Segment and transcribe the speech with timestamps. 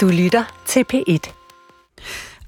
[0.00, 1.32] Du lytter til P1.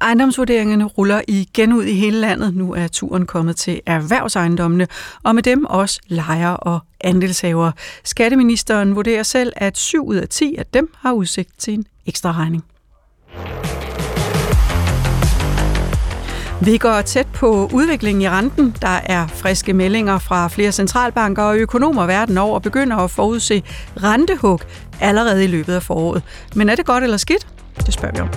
[0.01, 2.55] Ejendomsvurderingerne ruller igen ud i hele landet.
[2.55, 4.87] Nu er turen kommet til erhvervsejendommene,
[5.23, 7.73] og med dem også lejere og andelshavere.
[8.05, 12.33] Skatteministeren vurderer selv, at 7 ud af 10 af dem har udsigt til en ekstra
[12.33, 12.65] regning.
[16.65, 18.77] Vi går tæt på udviklingen i renten.
[18.83, 23.63] Der er friske meldinger fra flere centralbanker og økonomer verden over og begynder at forudse
[24.03, 24.61] rentehug
[25.01, 26.23] allerede i løbet af foråret.
[26.55, 27.47] Men er det godt eller skidt?
[27.87, 28.29] Det spørger vi om.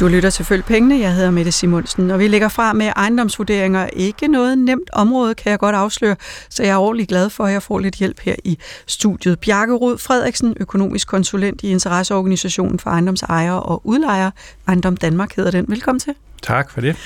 [0.00, 0.98] Du lytter til Følg Pengene.
[0.98, 3.86] Jeg hedder Mette Simonsen, og vi lægger fra med ejendomsvurderinger.
[3.86, 6.16] Ikke noget nemt område, kan jeg godt afsløre,
[6.48, 9.40] så jeg er ordentligt glad for, at jeg får lidt hjælp her i studiet.
[9.40, 14.32] Bjarke Rud Frederiksen, økonomisk konsulent i Interesseorganisationen for ejendomsejere og udlejere.
[14.68, 15.64] Ejendom Danmark hedder den.
[15.68, 16.14] Velkommen til.
[16.42, 16.96] Tak for det.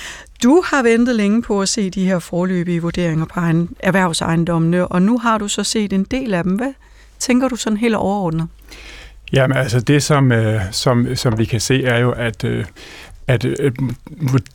[0.42, 3.40] Du har ventet længe på at se de her forløbige vurderinger på
[3.80, 6.52] erhvervsejendommene, og nu har du så set en del af dem.
[6.52, 6.72] Hvad
[7.18, 8.48] tænker du sådan helt overordnet?
[9.32, 12.64] Jamen altså det, som, øh, som, som vi kan se, er jo, at, øh,
[13.30, 13.72] at øh,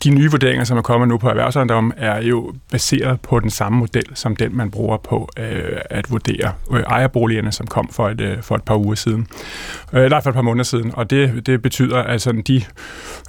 [0.04, 3.78] de nye vurderinger, som er kommet nu på erhvervsejendom, er jo baseret på den samme
[3.78, 8.20] model, som den, man bruger på øh, at vurdere øh, ejerboligerne, som kom for et,
[8.20, 9.26] øh, for et par uger siden.
[9.92, 10.92] Øh, nej, for et par måneder siden.
[10.94, 12.62] Og det, det betyder, at sådan, de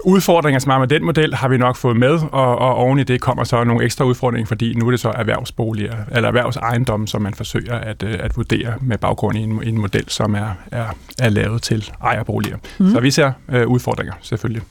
[0.04, 3.04] udfordringer, som er med den model, har vi nok fået med, og, og oven i
[3.04, 7.22] det kommer så nogle ekstra udfordringer, fordi nu er det så erhvervsboliger, eller erhvervsejendom, som
[7.22, 10.86] man forsøger at, øh, at vurdere med baggrund i en, en model, som er, er,
[11.20, 12.58] er lavet til ejerboliger.
[12.80, 12.92] Mm.
[12.92, 14.62] Så vi ser øh, udfordringer, selvfølgelig.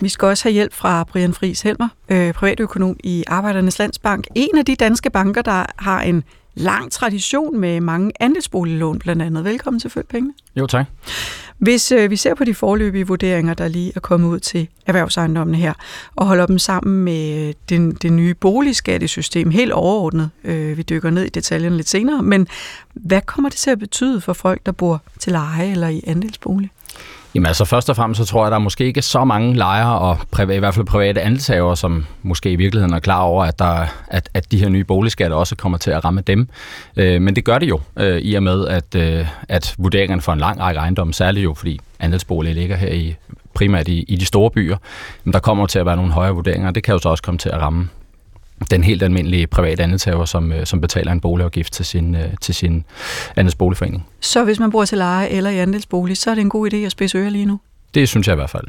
[0.00, 4.26] Vi skal også have hjælp fra Brian Friis Helmer, øh, privatøkonom i Arbejdernes Landsbank.
[4.34, 9.44] En af de danske banker, der har en lang tradition med mange andelsboliglån blandt andet.
[9.44, 10.34] Velkommen til Følg Pengene.
[10.56, 10.86] Jo, tak.
[11.58, 15.58] Hvis øh, vi ser på de forløbige vurderinger, der lige er kommet ud til erhvervsejendommene
[15.58, 15.72] her,
[16.16, 21.22] og holder dem sammen med den, det nye boligskattesystem helt overordnet, øh, vi dykker ned
[21.24, 22.48] i detaljerne lidt senere, men
[22.94, 26.70] hvad kommer det til at betyde for folk, der bor til leje eller i andelsbolig?
[27.34, 29.56] Jamen altså først og fremmest så tror jeg, at der måske ikke er så mange
[29.56, 33.44] lejere og privat, i hvert fald private andelshaver, som måske i virkeligheden er klar over,
[33.44, 36.48] at, der, at, at de her nye boligskatter også kommer til at ramme dem.
[36.96, 40.32] Øh, men det gør det jo, øh, i og med, at, øh, at vurderingerne for
[40.32, 43.16] en lang række ejendomme, særligt jo fordi andelsboliger ligger her i
[43.54, 44.76] primært i, i de store byer,
[45.24, 47.22] men der kommer til at være nogle højere vurderinger, og det kan jo så også
[47.22, 47.88] komme til at ramme
[48.70, 52.54] den helt almindelige private andelshaver, som, øh, som betaler en boligafgift til sin, øh, til
[52.54, 52.84] sin
[53.36, 54.06] andelsboligforening.
[54.20, 56.76] Så hvis man bor til leje eller i andelsbolig, så er det en god idé
[56.76, 57.60] at spidse ører lige nu?
[57.94, 58.64] Det synes jeg i hvert fald.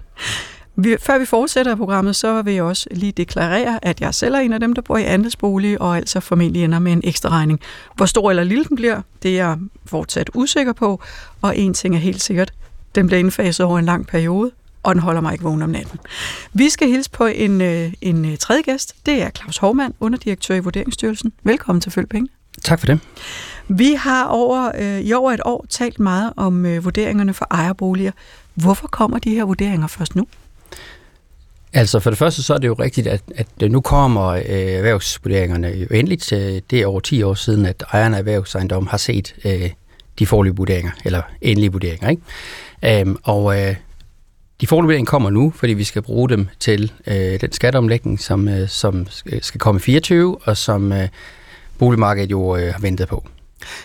[0.76, 4.40] Vi, før vi fortsætter programmet, så vil jeg også lige deklarere, at jeg selv er
[4.40, 7.60] en af dem, der bor i andelsbolig, og altså formentlig ender med en ekstra regning.
[7.96, 11.02] Hvor stor eller lille den bliver, det er jeg fortsat usikker på,
[11.42, 12.54] og en ting er helt sikkert,
[12.96, 14.52] den bliver indfaset over en lang periode,
[14.84, 16.00] og den holder mig ikke vågen om natten.
[16.54, 18.96] Vi skal hilse på en, øh, en øh, tredje gæst.
[19.06, 21.34] Det er Claus Hovmand, underdirektør i Vurderingsstyrelsen.
[21.44, 22.30] Velkommen til Følg Penge.
[22.64, 23.00] Tak for det.
[23.68, 28.12] Vi har over, øh, i over et år talt meget om øh, vurderingerne for ejerboliger.
[28.54, 30.28] Hvorfor kommer de her vurderinger først nu?
[31.74, 35.68] Altså for det første så er det jo rigtigt, at, at nu kommer øh, erhvervsvurderingerne
[35.68, 36.30] jo endeligt.
[36.70, 39.70] Det er over 10 år siden, at ejerne af erhvervsejendom har set øh,
[40.20, 42.10] de forlige vurderinger, eller endelige vurderinger.
[42.10, 43.02] Ikke?
[43.02, 43.76] Øhm, og øh,
[44.64, 48.70] de forleveringer kommer nu, fordi vi skal bruge dem til øh, den skatteomlægning, som, øh,
[48.70, 49.08] som
[49.42, 51.08] skal komme i 24, og som øh,
[51.80, 53.28] boligmarkedet jo øh, har ventet på.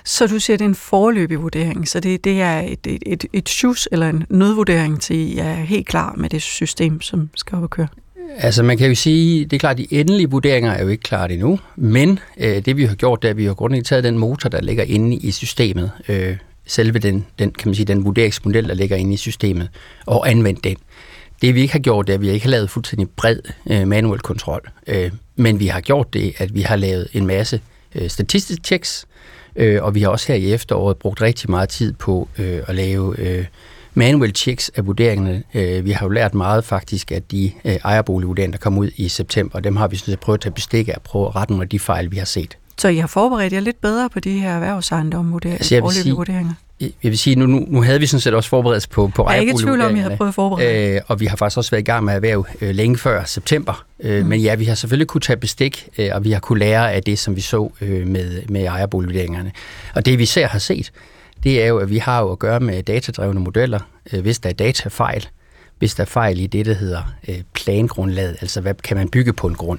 [0.05, 3.03] Så du siger, at det er en forløbig vurdering, så det, det er et, et,
[3.07, 7.01] et, et sjus eller en nødvurdering til, at I er helt klar med det system,
[7.01, 7.89] som skal op og køre?
[8.37, 11.03] Altså man kan jo sige, det er klart, at de endelige vurderinger er jo ikke
[11.03, 14.05] klart endnu, men øh, det vi har gjort, det er, at vi har grundlæggende taget
[14.05, 16.37] den motor, der ligger inde i systemet, øh,
[16.69, 19.69] selve den, den, kan man sige, den vurderingsmodel, der ligger inde i systemet,
[20.07, 20.77] og anvendt den.
[21.43, 23.39] Det vi ikke har gjort, det er, at vi ikke har lavet fuldstændig bred
[23.71, 24.71] øh, manuel kontrol.
[24.87, 27.61] Øh, men vi har gjort det, at vi har lavet en masse
[27.95, 29.07] øh, statistiske checks,
[29.57, 32.75] øh, og vi har også her i efteråret brugt rigtig meget tid på øh, at
[32.75, 33.45] lave øh,
[33.95, 35.43] manual checks af vurderingerne.
[35.55, 39.09] Øh, vi har jo lært meget faktisk af de øh, ejerboligvurderinger, der kom ud i
[39.09, 41.37] september, og dem har vi sådan set prøvet at tage bestik af og prøve at
[41.37, 42.59] rette nogle af de fejl, vi har set.
[42.79, 46.15] Så I har forberedt jer lidt bedre på de her erhvervsejendomme altså, jeg vil sige,
[46.15, 46.53] vurderinger?
[46.81, 49.37] Jeg vil sige, nu, nu, nu havde vi sådan set også forberedt på, på Jeg
[49.37, 50.95] er ikke i tvivl om, at I har prøvet at forberede.
[50.95, 53.85] Øh, og vi har faktisk også været i gang med erhverv øh, længe før september.
[54.01, 54.29] Øh, mm.
[54.29, 57.03] Men ja, vi har selvfølgelig kunne tage bestik, øh, og vi har kunne lære af
[57.03, 59.53] det, som vi så øh, med, med ejerboligvurderingerne.
[59.95, 60.93] Og det vi ser har set,
[61.45, 63.81] det er jo, at vi har jo at gøre med datadrevne modeller.
[64.13, 65.27] Øh, hvis der er datafejl,
[65.79, 69.33] hvis der er fejl i det, der hedder øh, plangrundlaget, altså hvad kan man bygge
[69.33, 69.79] på en grund,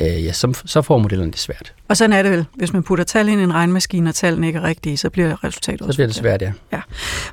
[0.00, 1.74] øh, ja, så, så får modellerne det svært.
[1.88, 2.46] Og sådan er det vel.
[2.54, 5.44] Hvis man putter tal ind i en regnmaskine, og tallene ikke er rigtige, så bliver
[5.44, 6.52] resultatet også Så bliver det svært, ja.
[6.72, 6.80] ja.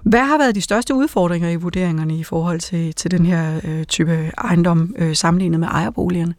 [0.03, 3.83] Hvad har været de største udfordringer i vurderingerne i forhold til, til den her øh,
[3.83, 6.33] type ejendom øh, sammenlignet med ejerboligerne?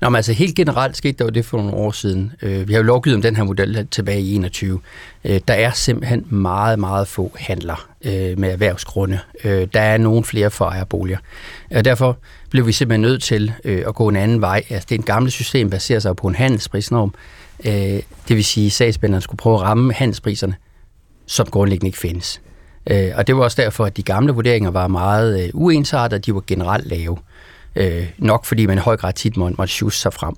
[0.00, 2.32] Nå, men altså helt generelt skete der jo det for nogle år siden.
[2.42, 4.80] Øh, vi har jo lovgivet om den her model tilbage i 21.
[5.24, 9.18] Øh, der er simpelthen meget, meget få handler øh, med erhvervsgrunde.
[9.44, 11.18] Øh, der er nogle flere for ejerboliger.
[11.70, 12.18] Og derfor
[12.50, 14.64] blev vi simpelthen nødt til øh, at gå en anden vej.
[14.70, 17.14] Altså, det er en gammelt system, baserer sig på en handelsprisnorm.
[17.64, 17.72] Øh,
[18.28, 20.54] det vil sige, at sagsspænderne skulle prøve at ramme handelspriserne,
[21.26, 22.40] som grundlæggende ikke findes.
[22.90, 26.34] Øh, og det var også derfor, at de gamle vurderinger var meget øh, uensartede, de
[26.34, 27.16] var generelt lave.
[27.16, 27.39] Øh,
[28.18, 30.34] nok fordi man i høj grad tit måtte, måtte shoes sig frem.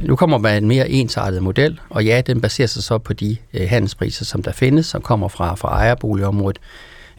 [0.00, 3.36] Nu kommer man en mere ensartet model, og ja, den baserer sig så på de
[3.54, 6.58] øh, handelspriser, som der findes, som kommer fra, fra ejerboligområdet.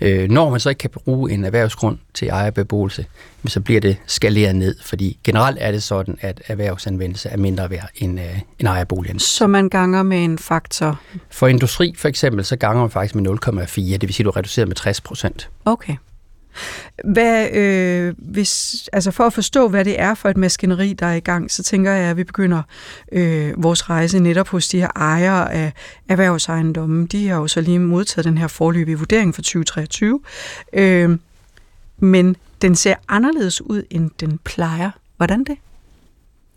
[0.01, 3.06] Øh, når man så ikke kan bruge en erhvervsgrund til ejerbeboelse,
[3.45, 7.89] så bliver det skaleret ned, fordi generelt er det sådan, at erhvervsanvendelse er mindre værd
[7.95, 9.19] end, øh, end ejerboligen.
[9.19, 11.00] Så man ganger med en faktor?
[11.30, 14.31] For industri for eksempel, så ganger man faktisk med 0,4, det vil sige, at du
[14.31, 15.50] reducerer med 60 procent.
[15.65, 15.95] Okay.
[17.04, 21.15] Hvad, øh, hvis, altså for at forstå, hvad det er for et maskineri, der er
[21.15, 22.62] i gang, så tænker jeg, at vi begynder
[23.12, 25.71] øh, vores rejse netop hos de her ejere af
[26.09, 27.06] erhvervsejendommen.
[27.06, 30.19] De har jo så lige modtaget den her forløbige vurdering for 2023.
[30.74, 31.18] Øh,
[31.98, 34.92] men den ser anderledes ud, end den plejer.
[35.18, 35.57] Hvordan det?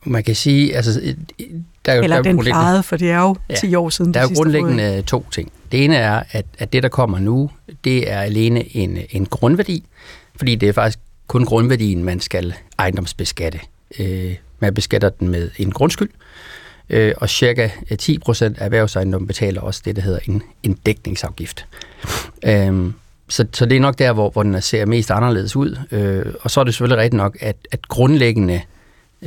[0.05, 1.15] Man kan sige, altså...
[1.87, 3.89] Der er jo, Eller der er den plejede, for det er jo ja, 10 år
[3.89, 4.15] siden.
[4.15, 5.53] Der er jo grundlæggende to ting.
[5.73, 7.51] Det ene er, at, at det, der kommer nu,
[7.85, 9.85] det er alene en, en grundværdi,
[10.37, 13.61] fordi det er faktisk kun grundværdien, man skal ejendomsbeskatte.
[13.99, 16.11] Øh, man beskatter den med en grundskyld,
[16.91, 17.69] øh, og cirka
[17.99, 21.67] 10 procent af erhvervsejendommen betaler også det, der hedder en, en dækningsafgift.
[22.45, 22.93] Øh,
[23.29, 25.79] så, så det er nok der, hvor, hvor den ser mest anderledes ud.
[25.91, 28.61] Øh, og så er det selvfølgelig rigtigt nok, at, at grundlæggende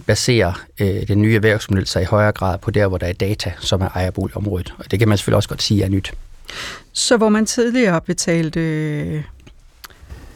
[0.02, 3.54] baserer øh, den nye erhvervsmodel sig i højere grad på der, hvor der er data,
[3.60, 4.74] som er ejerboligområdet.
[4.78, 6.14] Og det kan man selvfølgelig også godt sige er nyt.
[6.92, 9.24] Så hvor man tidligere betalte øh,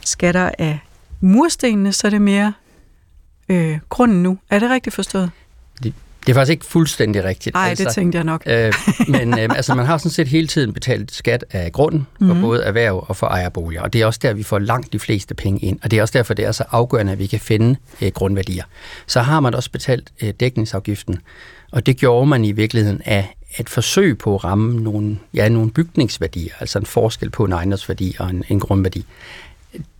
[0.06, 0.80] skatter af
[1.22, 2.54] murstenene, så er det mere
[3.50, 4.38] øh, grunden nu.
[4.50, 5.32] Er det rigtigt forstået?
[5.84, 5.94] Det,
[6.28, 7.54] det er faktisk ikke fuldstændig rigtigt.
[7.54, 8.44] Nej, altså, det tænkte jeg nok.
[8.46, 8.74] øh,
[9.08, 12.42] men øh, altså, man har sådan set hele tiden betalt skat af grunden for mm-hmm.
[12.42, 13.82] både erhverv og for ejerboliger.
[13.82, 15.80] Og det er også der, vi får langt de fleste penge ind.
[15.84, 18.64] Og det er også derfor, det er så afgørende, at vi kan finde øh, grundværdier.
[19.08, 21.20] Så har man også betalt øh, dækningsafgiften.
[21.72, 25.72] Og det gjorde man i virkeligheden af et forsøg på at ramme nogle, ja, nogle
[25.72, 29.06] bygningsværdier, altså en forskel på en ejendomsværdi og en, en grundværdi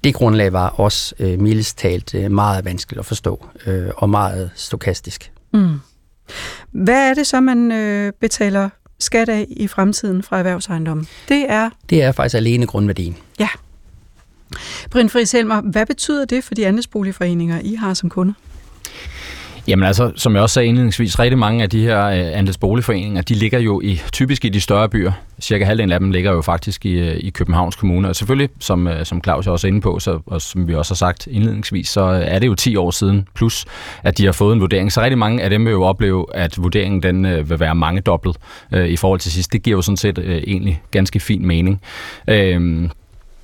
[0.04, 4.52] det grundlag var også øh, mildest talt øh, meget vanskeligt at forstå øh, og meget
[4.56, 5.32] stokastisk.
[5.54, 5.80] Mm.
[6.72, 8.70] Hvad er det så, man øh, betaler
[9.00, 11.08] skat af i fremtiden fra erhvervsejendommen?
[11.30, 11.70] Det er...
[11.90, 13.18] Det er faktisk alene grundværdien.
[13.40, 13.50] Ja.
[14.92, 18.34] Brind Friis Helmer, hvad betyder det for de andelsboligforeninger, I har som kunder?
[19.68, 23.34] Jamen altså, som jeg også sagde indledningsvis, rigtig mange af de her øh, andelsboligforeninger, de
[23.34, 25.12] ligger jo i, typisk i de større byer.
[25.42, 28.10] Cirka halvdelen af dem ligger jo faktisk i, øh, i Københavns Kommune.
[28.10, 30.94] Og selvfølgelig, som, øh, som Claus er også inde på, så, og som vi også
[30.94, 33.66] har sagt indledningsvis, så øh, er det jo 10 år siden plus,
[34.04, 34.92] at de har fået en vurdering.
[34.92, 38.02] Så rigtig mange af dem vil jo opleve, at vurderingen den øh, vil være mange
[38.02, 38.38] dobbelt
[38.72, 39.54] øh, i forhold til sidst.
[39.54, 41.82] Det giver jo sådan set øh, egentlig ganske fin mening.
[42.28, 42.90] Øh,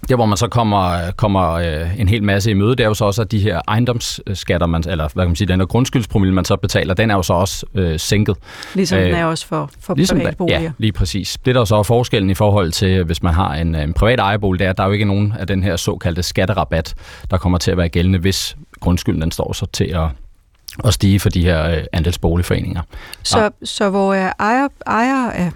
[0.09, 2.93] der, hvor man så kommer, kommer øh, en hel masse i møde, det er jo
[2.93, 6.33] så også, at de her ejendomsskatter, man, eller hvad kan man sige, den her grundskyldspromille,
[6.33, 8.37] man så betaler, den er jo så også øh, sænket.
[8.73, 10.61] Ligesom øh, den er også for, for ligesom private boliger.
[10.61, 11.37] Ja, lige præcis.
[11.45, 14.19] Det der er så er forskellen i forhold til, hvis man har en, en privat
[14.19, 16.95] ejerbolig, det er, at der er jo ikke nogen af den her såkaldte skatterabat,
[17.31, 20.07] der kommer til at være gældende, hvis grundskylden den står så til at,
[20.85, 22.81] at stige for de her øh, andelsboligforeninger.
[23.23, 23.49] Så, ja.
[23.63, 25.51] så hvor er ejer, ejer af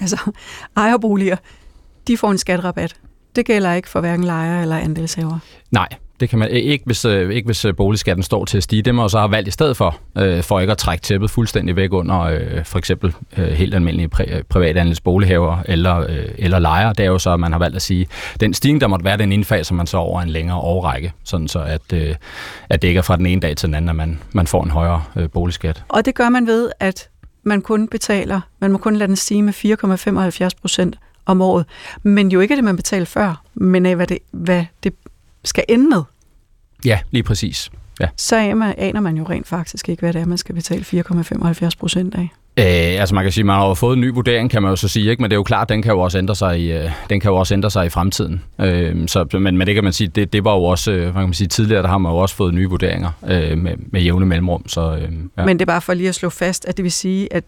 [0.00, 0.32] altså,
[0.76, 1.36] ejerboliger,
[2.08, 2.96] de får en skatterabat?
[3.40, 5.38] Det gælder ikke for hverken lejer eller andelshaver?
[5.70, 5.88] Nej,
[6.20, 8.82] det kan man ikke, hvis, øh, ikke hvis øh, boligskatten står til at stige.
[8.82, 11.76] Det man så har valgt i stedet for, øh, for ikke at trække tæppet fuldstændig
[11.76, 16.92] væk under øh, for eksempel øh, helt almindelige pri- private andelsbolighaver eller, øh, eller lejer.
[16.92, 18.06] Det er jo så, at man har valgt at sige,
[18.40, 21.58] den stigning, der måtte være, den indfaser man så over en længere årrække, sådan så
[21.58, 22.14] at, øh,
[22.68, 24.64] at det ikke er fra den ene dag til den anden, at man, man får
[24.64, 25.82] en højere øh, boligskat.
[25.88, 27.08] Og det gør man ved, at
[27.44, 29.52] man kun betaler, man må kun lade den stige med
[30.52, 30.96] 4,75 procent
[31.30, 31.66] om året.
[32.02, 34.92] Men jo ikke det, man betalte før, men af, hvad det, hvad det
[35.44, 36.02] skal ende med.
[36.84, 37.70] Ja, lige præcis.
[38.00, 38.08] Ja.
[38.16, 38.36] Så
[38.78, 42.28] aner man jo rent faktisk ikke, hvad det er, man skal betale 4,75 procent af.
[42.58, 44.88] Øh, altså man kan sige, man har fået en ny vurdering, kan man jo så
[44.88, 45.22] sige, ikke?
[45.22, 47.30] men det er jo klart, den kan jo også ændre sig i, øh, den kan
[47.30, 48.42] jo også ændre sig i fremtiden.
[48.60, 51.24] Øh, så, men, men det kan man sige, det, det var jo også, øh, man
[51.24, 54.26] kan sige, tidligere der har man jo også fået nye vurderinger øh, med, med jævne
[54.26, 54.68] mellemrum.
[54.68, 55.44] Så, øh, ja.
[55.44, 57.44] Men det er bare for lige at slå fast, at det vil sige, at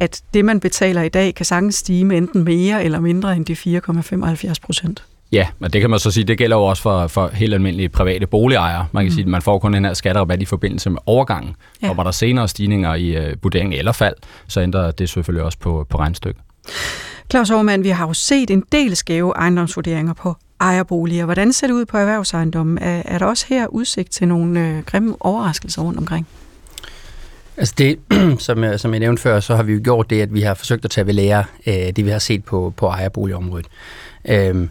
[0.00, 3.46] at det, man betaler i dag, kan sagtens stige med enten mere eller mindre end
[3.46, 5.04] de 4,75 procent.
[5.32, 7.88] Ja, men det kan man så sige, det gælder jo også for, for helt almindelige
[7.88, 8.86] private boligejere.
[8.92, 9.14] Man kan mm.
[9.14, 11.56] sige, at man får kun den her skatterabat i forbindelse med overgangen.
[11.82, 11.90] Ja.
[11.90, 14.14] Og var der senere stigninger i vurderingen eller fald,
[14.48, 16.42] så ændrer det selvfølgelig også på, på regnstykket.
[17.30, 21.24] Claus Aarmann, vi har jo set en del skæve ejendomsvurderinger på ejerboliger.
[21.24, 22.78] Hvordan ser det ud på erhvervsejendommen?
[22.78, 26.26] Er, er der også her udsigt til nogle øh, grimme overraskelser rundt omkring?
[27.58, 27.98] Altså det,
[28.46, 30.54] som jeg, som jeg nævnte før, så har vi jo gjort det, at vi har
[30.54, 33.66] forsøgt at tage ved lære øh, det, vi har set på, på ejerboligområdet.
[34.28, 34.68] Øh,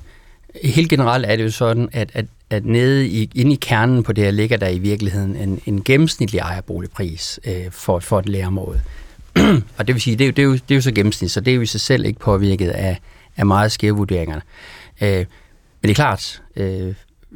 [0.64, 4.14] helt generelt er det jo sådan, at, at, at nede i, inde i kernen på
[4.14, 8.82] det her ligger der i virkeligheden en, en gennemsnitlig ejerboligpris øh, for, for et lærerområde.
[9.78, 11.32] og det vil sige, det er, jo, det, er jo, det er jo så gennemsnit,
[11.32, 13.00] så det er jo i sig selv ikke påvirket af,
[13.38, 14.42] af meget skæve vurderingerne.
[15.02, 15.26] Øh, men
[15.84, 16.94] det er klart, øh,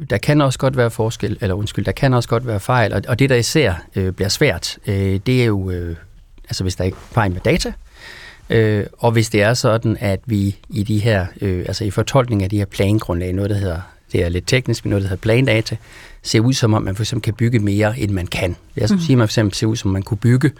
[0.10, 3.02] der kan også godt være forskel, eller undskyld, der kan også godt være fejl, og,
[3.08, 5.96] og det der især øh, bliver svært, øh, det er jo, øh,
[6.44, 7.74] altså hvis der ikke er fejl med data,
[8.50, 12.44] øh, og hvis det er sådan, at vi i de her, øh, altså i fortolkning
[12.44, 13.82] af de her plangrundlag, noget der hedder,
[14.12, 15.78] det er lidt teknisk, men noget der hedder plandata,
[16.24, 18.56] ser ud som om man for eksempel kan bygge mere, end man kan.
[18.76, 19.06] Jeg skulle mm.
[19.06, 20.52] sige, at man for eksempel ser ud som om man kunne bygge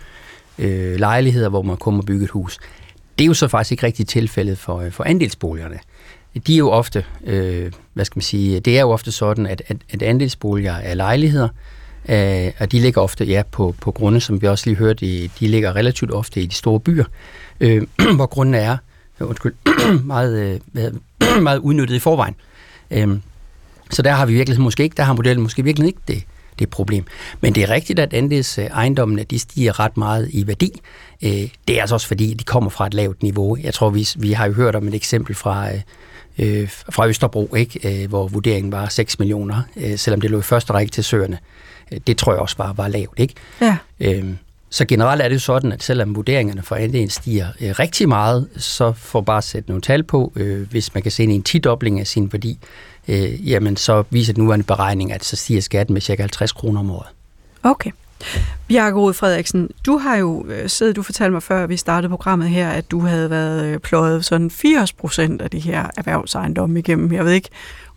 [0.60, 2.60] øh, lejligheder, hvor man kun må bygge et hus.
[3.18, 5.80] Det er jo så faktisk ikke rigtig tilfældet for, øh, for andelsboligerne
[6.48, 9.62] de er jo ofte, øh, hvad skal man sige, det er jo ofte sådan, at,
[9.68, 11.48] at, at andelsboliger er lejligheder,
[12.10, 15.48] øh, og de ligger ofte ja, på, på grunde, som vi også lige hørte, de
[15.48, 17.06] ligger relativt ofte i de store byer,
[17.60, 18.78] øh, hvor grunden er
[19.20, 19.54] øh, undskyld,
[20.04, 20.92] meget, øh,
[21.44, 22.36] meget udnyttet i forvejen.
[22.92, 23.18] Øh,
[23.90, 26.24] så der har vi virkelig måske ikke, der har modellen måske virkelig ikke det,
[26.60, 27.06] det problem.
[27.42, 30.82] Men det er rigtigt, at andels ejendommene de stiger ret meget i værdi.
[31.24, 31.30] Øh,
[31.68, 33.58] det er altså også fordi, de kommer fra et lavt niveau.
[33.64, 35.82] Jeg tror, vi, vi har jo hørt om et eksempel fra øh,
[36.42, 38.04] øh, fra Østerbro, ikke?
[38.04, 41.38] Øh, hvor vurderingen var 6 millioner, øh, selvom det lå i første række til søerne.
[41.92, 43.20] Øh, det tror jeg også var, var lavt.
[43.20, 43.34] Ikke?
[43.62, 43.78] Ja.
[44.00, 44.26] Øh,
[44.70, 48.48] så generelt er det jo sådan, at selvom vurderingerne for andelen stiger øh, rigtig meget,
[48.58, 52.08] så får bare sætte nogle tal på, øh, hvis man kan se en 10-dobling af
[52.08, 52.60] sin værdi,
[53.08, 56.16] øh, jamen så viser den nuværende beregning, at så stiger skatten med ca.
[56.22, 57.08] 50 kroner om året.
[57.64, 57.92] Okay.
[58.68, 62.50] Bjarke Rode Frederiksen, du har jo øh, siddet, du fortalte mig før, vi startede programmet
[62.50, 67.14] her, at du havde været øh, pløjet sådan 80 procent af de her erhvervsejendomme igennem.
[67.14, 67.50] Jeg ved ikke,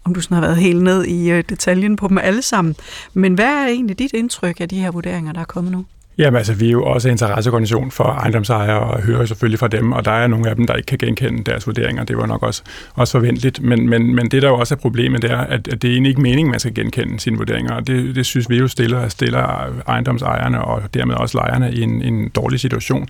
[0.05, 2.77] om du sådan har været helt ned i øh, detaljen på dem alle sammen.
[3.15, 5.85] Men hvad er egentlig dit indtryk af de her vurderinger, der er kommet nu?
[6.19, 10.05] Jamen altså, vi er jo også interesseorganisation for ejendomsejere og hører selvfølgelig fra dem, og
[10.05, 12.05] der er nogle af dem, der ikke kan genkende deres vurderinger.
[12.05, 12.63] Det var nok også,
[12.95, 13.63] også forventeligt.
[13.63, 15.93] Men, men, men det, der jo også er problemet, det er, at, at det er
[15.93, 19.09] egentlig ikke meningen, man skal genkende sine vurderinger, og det, det synes vi jo stiller,
[19.09, 23.09] stiller ejendomsejerne og dermed også lejerne i en, en dårlig situation.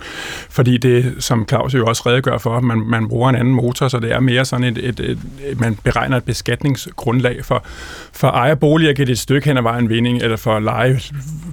[0.50, 3.98] Fordi det, som Claus jo også redegør for, man, man bruger en anden motor, så
[3.98, 7.64] det er mere sådan et, et, et, et man beregner et beskatningsgrundlag for,
[8.12, 11.00] for ejerboliger, kan det et stykke hen ad vejen vinding, eller for leje,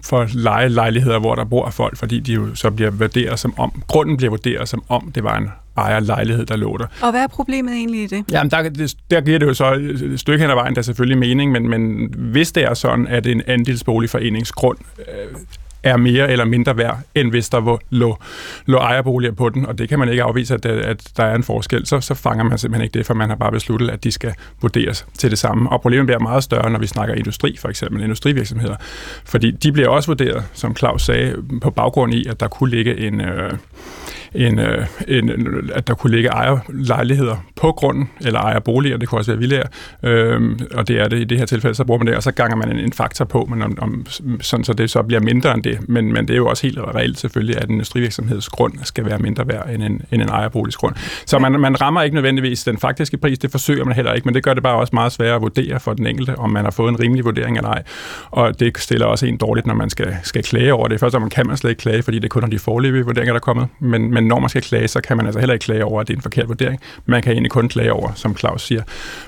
[0.04, 4.18] for lejelejligheder, hvor der bor folk, fordi de jo så bliver vurderet som om, grunden
[4.18, 6.86] bliver vurderet som om, det var en ejerlejlighed, der lå der.
[7.02, 8.26] Og hvad er problemet egentlig i det?
[8.32, 8.70] Jamen, der,
[9.12, 11.70] der giver det jo så et stykke hen ad vejen, der er selvfølgelig mening, men,
[11.70, 15.38] men hvis det er sådan, at en andelsboligforeningsgrund øh,
[15.84, 18.18] er mere eller mindre værd, end hvis der lå,
[18.66, 21.44] lå ejerboliger på den, og det kan man ikke afvise, at, at der er en
[21.44, 24.12] forskel, så, så fanger man simpelthen ikke det, for man har bare besluttet, at de
[24.12, 25.70] skal vurderes til det samme.
[25.70, 28.76] Og problemet bliver meget større, når vi snakker industri, for eksempel industrivirksomheder,
[29.26, 32.98] fordi de bliver også vurderet, som Claus sagde, på baggrund i, at der kunne ligge
[33.08, 33.22] en...
[33.22, 33.54] Øh,
[34.36, 35.30] en, øh, en,
[35.74, 39.68] at der kunne ligge ejerlejligheder på grunden, eller ejerboliger, det kunne også være villager,
[40.04, 42.32] øh, og det er det i det her tilfælde, så bruger man det, og så
[42.32, 44.06] ganger man en, en faktor på, men om, om,
[44.42, 45.90] sådan så det så bliver mindre end det.
[45.90, 49.20] Men, men det er jo også helt reelt selvfølgelig, at en industrivirksomheds grund skal være
[49.20, 50.96] mindre værd end en, end en ejerboligsgrund.
[51.26, 54.36] Så man, man rammer ikke nødvendigvis den faktiske pris, det forsøger man heller ikke, men
[54.36, 56.72] det gør det bare også meget sværere at vurdere for den enkelte, om man har
[56.72, 57.84] fået en rimelig vurdering eller ej.
[58.32, 61.00] Og det stiller også en dårligt, når man skal, skal klage over det.
[61.00, 63.40] Først og kan man slet ikke klage, fordi det er kun de forløbige vurderinger, der
[63.40, 65.86] er kommet, men, men når man skal klage, så kan man altså heller ikke klage
[65.86, 66.80] over, at det er en forkert vurdering.
[67.06, 68.82] Man kan egentlig kun klage over, som Claus siger,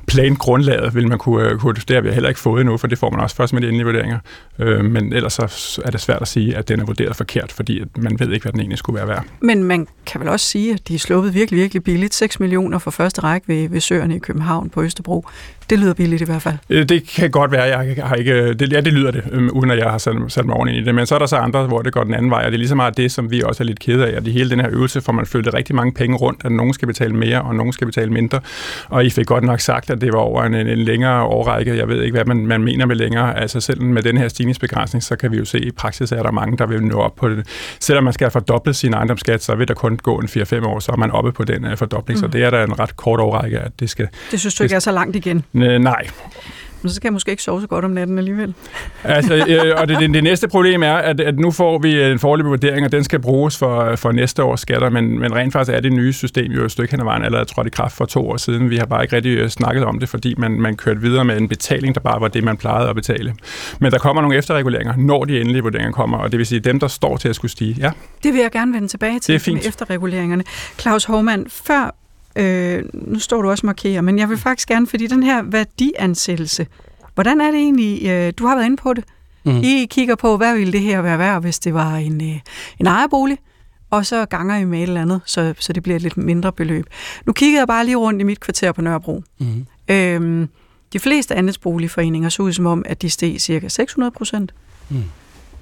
[0.07, 2.97] plangrundlaget vil man kunne, øh, kunne det har vi heller ikke fået endnu, for det
[2.97, 4.19] får man også først med de endelige vurderinger.
[4.59, 7.83] Øh, men ellers så er det svært at sige, at den er vurderet forkert, fordi
[7.97, 9.25] man ved ikke, hvad den egentlig skulle være værd.
[9.39, 12.13] Men man kan vel også sige, at de er sluppet virkelig, virkelig billigt.
[12.13, 15.25] 6 millioner for første række ved, ved Søerne i København på Østerbro.
[15.69, 16.55] Det lyder billigt i hvert fald.
[16.69, 18.53] Øh, det kan godt være, jeg har ikke...
[18.53, 20.85] Det, ja, det lyder det, øhm, uden at jeg har sat, sat mig ordentligt i
[20.85, 20.95] det.
[20.95, 22.57] Men så er der så andre, hvor det går den anden vej, og det er
[22.57, 24.59] lige så meget det, som vi også er lidt kede af, at i hele den
[24.59, 27.55] her øvelse får man flyttet rigtig mange penge rundt, at nogen skal betale mere, og
[27.55, 28.39] nogen skal betale mindre.
[28.89, 31.77] Og I fik godt nok sagt, at det var over en, en længere årrække.
[31.77, 33.39] Jeg ved ikke, hvad man, man mener med længere.
[33.39, 36.23] Altså selv med den her stigningsbegrænsning, så kan vi jo se, at i praksis er
[36.23, 37.47] der mange, der vil nå op på det.
[37.79, 40.79] Selvom man skal have fordoblet sin ejendomsskat, så vil der kun gå en 4-5 år,
[40.79, 42.17] så er man oppe på den uh, fordobling.
[42.17, 42.21] Mm.
[42.21, 44.07] Så det er der en ret kort årrække, at det skal...
[44.31, 45.43] Det synes du ikke det, er så langt igen?
[45.53, 46.07] Nej,
[46.83, 48.53] men så skal jeg måske ikke sove så godt om natten alligevel.
[49.03, 52.19] altså, øh, og det, det, det næste problem er, at, at nu får vi en
[52.19, 55.75] forløbig vurdering, og den skal bruges for, for næste års skatter, men, men rent faktisk
[55.75, 58.05] er det nye system jo et stykke hen ad vejen allerede trådt i kraft for
[58.05, 58.69] to år siden.
[58.69, 61.37] Vi har bare ikke rigtig øh, snakket om det, fordi man, man kørte videre med
[61.37, 63.35] en betaling, der bare var det, man plejede at betale.
[63.79, 66.79] Men der kommer nogle efterreguleringer, når de endelige vurderinger kommer, og det vil sige dem,
[66.79, 67.75] der står til at skulle stige.
[67.79, 67.91] Ja.
[68.23, 69.67] Det vil jeg gerne vende tilbage til, det er fint.
[69.67, 70.43] efterreguleringerne.
[70.79, 71.95] Claus Hovmann, før
[72.35, 76.67] Øh, nu står du også markerer, men jeg vil faktisk gerne, fordi den her værdiansættelse,
[77.13, 79.03] hvordan er det egentlig, øh, du har været inde på det,
[79.45, 79.57] Mm.
[79.63, 82.39] I kigger på, hvad ville det her være værd, hvis det var en, øh,
[82.79, 83.37] en ejerbolig,
[83.89, 86.51] og så ganger I med et eller andet, så, så det bliver et lidt mindre
[86.51, 86.85] beløb.
[87.25, 89.23] Nu kigger jeg bare lige rundt i mit kvarter på Nørrebro.
[89.39, 89.65] Mm.
[89.87, 90.49] Øhm,
[90.93, 94.53] de fleste andelsboligforeninger så ud som om, at de steg cirka 600 procent.
[94.89, 95.03] Mm.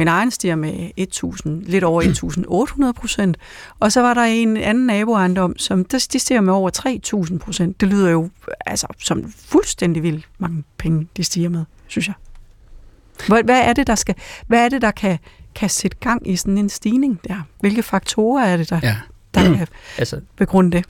[0.01, 3.38] Min egen stiger med 1000, lidt over 1800 procent.
[3.79, 7.81] Og så var der en anden naboejendom, som de stiger med over 3000 procent.
[7.81, 8.29] Det lyder jo
[8.65, 12.13] altså, som fuldstændig vildt mange penge, de stiger med, synes jeg.
[13.27, 14.15] Hvad, hvad er det, der skal,
[14.48, 15.20] hvad er det, der kan,
[15.55, 17.41] kan sætte gang i sådan en stigning der?
[17.60, 18.96] Hvilke faktorer er det, der, ja.
[19.34, 19.67] der kan
[19.98, 20.86] altså, begrunde det?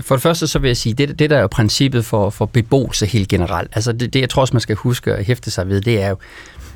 [0.00, 2.46] For det første så vil jeg sige, det, det der er jo princippet for, for
[2.46, 5.68] beboelse helt generelt, altså det, det jeg tror også, man skal huske at hæfte sig
[5.68, 6.16] ved, det er jo,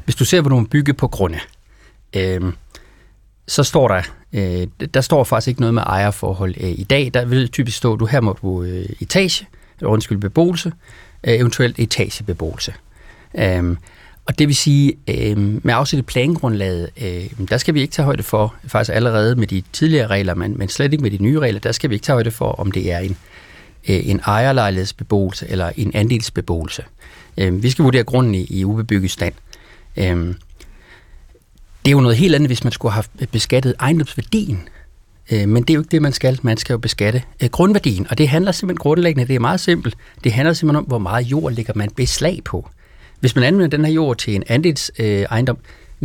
[0.04, 1.38] hvis du ser på nogle bygge på grunde,
[2.16, 2.52] øh,
[3.48, 7.10] så står der, øh, der står faktisk ikke noget med ejerforhold øh, i dag.
[7.14, 9.46] Der vil typisk stå, du her må du øh, etage,
[9.78, 10.72] eller undskyld, beboelse,
[11.24, 12.74] øh, eventuelt etagebeboelse.
[13.34, 13.76] Øh,
[14.26, 18.04] og det vil sige, øh, med afsæt i plangrundlaget, øh, der skal vi ikke tage
[18.04, 21.38] højde for, faktisk allerede med de tidligere regler, men, men slet ikke med de nye
[21.38, 23.16] regler, der skal vi ikke tage højde for, om det er en,
[23.88, 26.84] øh, en ejerlejlighedsbeboelse eller en andelsbeboelse.
[27.38, 29.34] Øh, vi skal vurdere grunden i, i ubebygget stand.
[29.34, 29.51] Øh,
[29.96, 30.34] Øhm,
[31.84, 34.68] det er jo noget helt andet, hvis man skulle have øh, beskattet ejendomsværdien.
[35.32, 36.38] Øh, men det er jo ikke det, man skal.
[36.42, 39.94] Man skal jo beskatte øh, grundværdien, og det handler simpelthen grundlæggende, det er meget simpelt.
[40.24, 42.68] Det handler simpelthen om, hvor meget jord ligger man beslag på.
[43.20, 45.26] Hvis man anvender den her jord til en andels øh,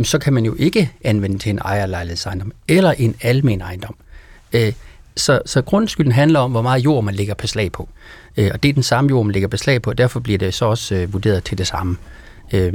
[0.02, 3.96] så kan man jo ikke anvende til en ejerlejlighedsejendom eller en almen ejendom.
[4.52, 4.72] Øh,
[5.16, 7.88] så, så grundskylden handler om, hvor meget jord man lægger beslag på.
[8.36, 10.54] Øh, og det er den samme jord, man lægger beslag på, og derfor bliver det
[10.54, 11.96] så også øh, vurderet til det samme.
[12.52, 12.72] Øh,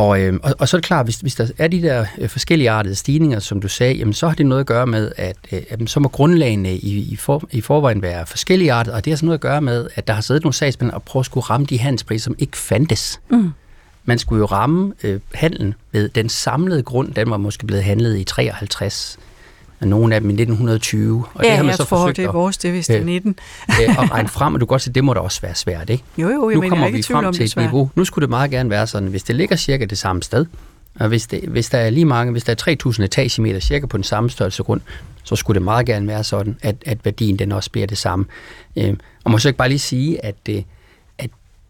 [0.00, 2.28] og, øh, og, og så er det klart, hvis, hvis der er de der øh,
[2.28, 5.36] forskellige artede stigninger, som du sagde, jamen, så har det noget at gøre med, at
[5.52, 9.16] øh, så må grundlagene i, i, for, i forvejen være forskellige artede, og det har
[9.16, 11.44] så noget at gøre med, at der har siddet nogle sagsmænd og prøvet at skulle
[11.44, 13.20] ramme de handelspriser, som ikke fandtes.
[13.30, 13.50] Mm.
[14.04, 18.18] Man skulle jo ramme øh, handlen ved den samlede grund, den var måske blevet handlet
[18.18, 19.18] i 53
[19.80, 21.24] og nogle af dem i 1920.
[21.34, 23.04] Og ja, det har man så tror, forsøgt det er vores, det er vist øh,
[23.06, 23.36] 19.
[23.70, 25.90] øh, og regne frem, og du kan godt se, det må da også være svært,
[25.90, 26.04] ikke?
[26.18, 27.90] Jo, jo, nu men kommer jeg vi frem til et niveau.
[27.94, 30.46] Nu skulle det meget gerne være sådan, hvis det ligger cirka det samme sted,
[31.00, 33.96] og hvis, det, hvis der er lige mange, hvis der er 3.000 etagemeter cirka på
[33.96, 34.80] den samme størrelse grund,
[35.24, 38.24] så skulle det meget gerne være sådan, at, at værdien den også bliver det samme.
[38.76, 40.62] Øh, og må så ikke bare lige sige, at det, øh,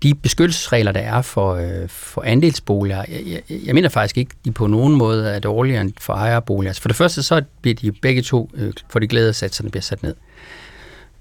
[0.02, 4.52] de beskyttelsesregler, der er for, øh, for andelsboliger, jeg, jeg, jeg mener faktisk ikke, de
[4.52, 6.70] på nogen måde er dårligere end for ejerboliger.
[6.70, 10.02] Altså for det første, så bliver de begge to, øh, for de glædesatserne bliver sat
[10.02, 10.14] ned.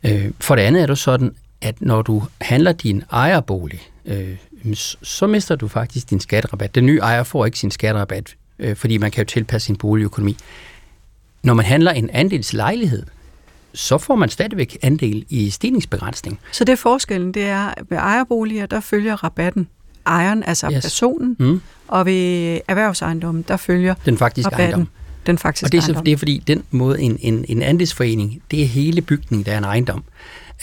[0.03, 4.37] Øh, for det andet er det sådan, at når du handler din ejerbolig, øh,
[5.03, 6.75] så mister du faktisk din skatterabat.
[6.75, 10.37] Den nye ejer får ikke sin skatterabat, øh, fordi man kan jo tilpasse sin boligøkonomi.
[11.43, 13.05] Når man handler en andelslejlighed,
[13.73, 16.39] så får man stadigvæk andel i stigningsbegrænsning.
[16.51, 19.67] Så det er forskellen, det er, ved ejerboliger, der følger rabatten
[20.05, 20.84] ejeren, altså yes.
[20.84, 21.62] personen, mm.
[21.88, 24.88] og ved erhvervsejendommen, der følger den faktiske rabatten, ejendom.
[25.25, 26.03] Den faktiske og det er, ejendom.
[26.03, 29.58] det er fordi, den måde, en, en, en andelsforening, det er hele bygningen, der er
[29.58, 30.03] en ejendom.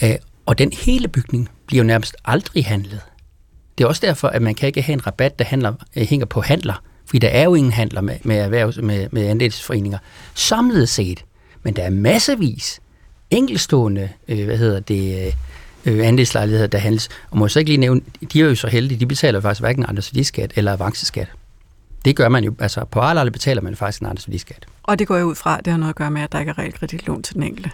[0.03, 0.09] Uh,
[0.45, 3.01] og den hele bygning bliver jo nærmest aldrig handlet.
[3.77, 6.25] Det er også derfor, at man kan ikke have en rabat, der handler, uh, hænger
[6.25, 9.97] på handler, fordi der er jo ingen handler med, med, erhvervs, med, med andelsforeninger
[10.33, 11.25] samlet set.
[11.63, 12.79] Men der er massevis
[13.31, 15.27] enkelstående, øh, hvad hedder det,
[15.85, 17.09] øh, øh andelslejligheder, der handles.
[17.31, 18.01] Og må jeg så ikke lige nævne,
[18.33, 21.27] de er jo så heldige, de betaler faktisk hverken ejendomsværdiskat eller avanceskat.
[22.05, 24.65] Det gør man jo, altså på ejerlejlighed betaler man faktisk en ejendomsværdiskat.
[24.83, 26.39] Og det går jeg ud fra, at det har noget at gøre med, at der
[26.39, 27.71] ikke er realkreditlån til den enkelte.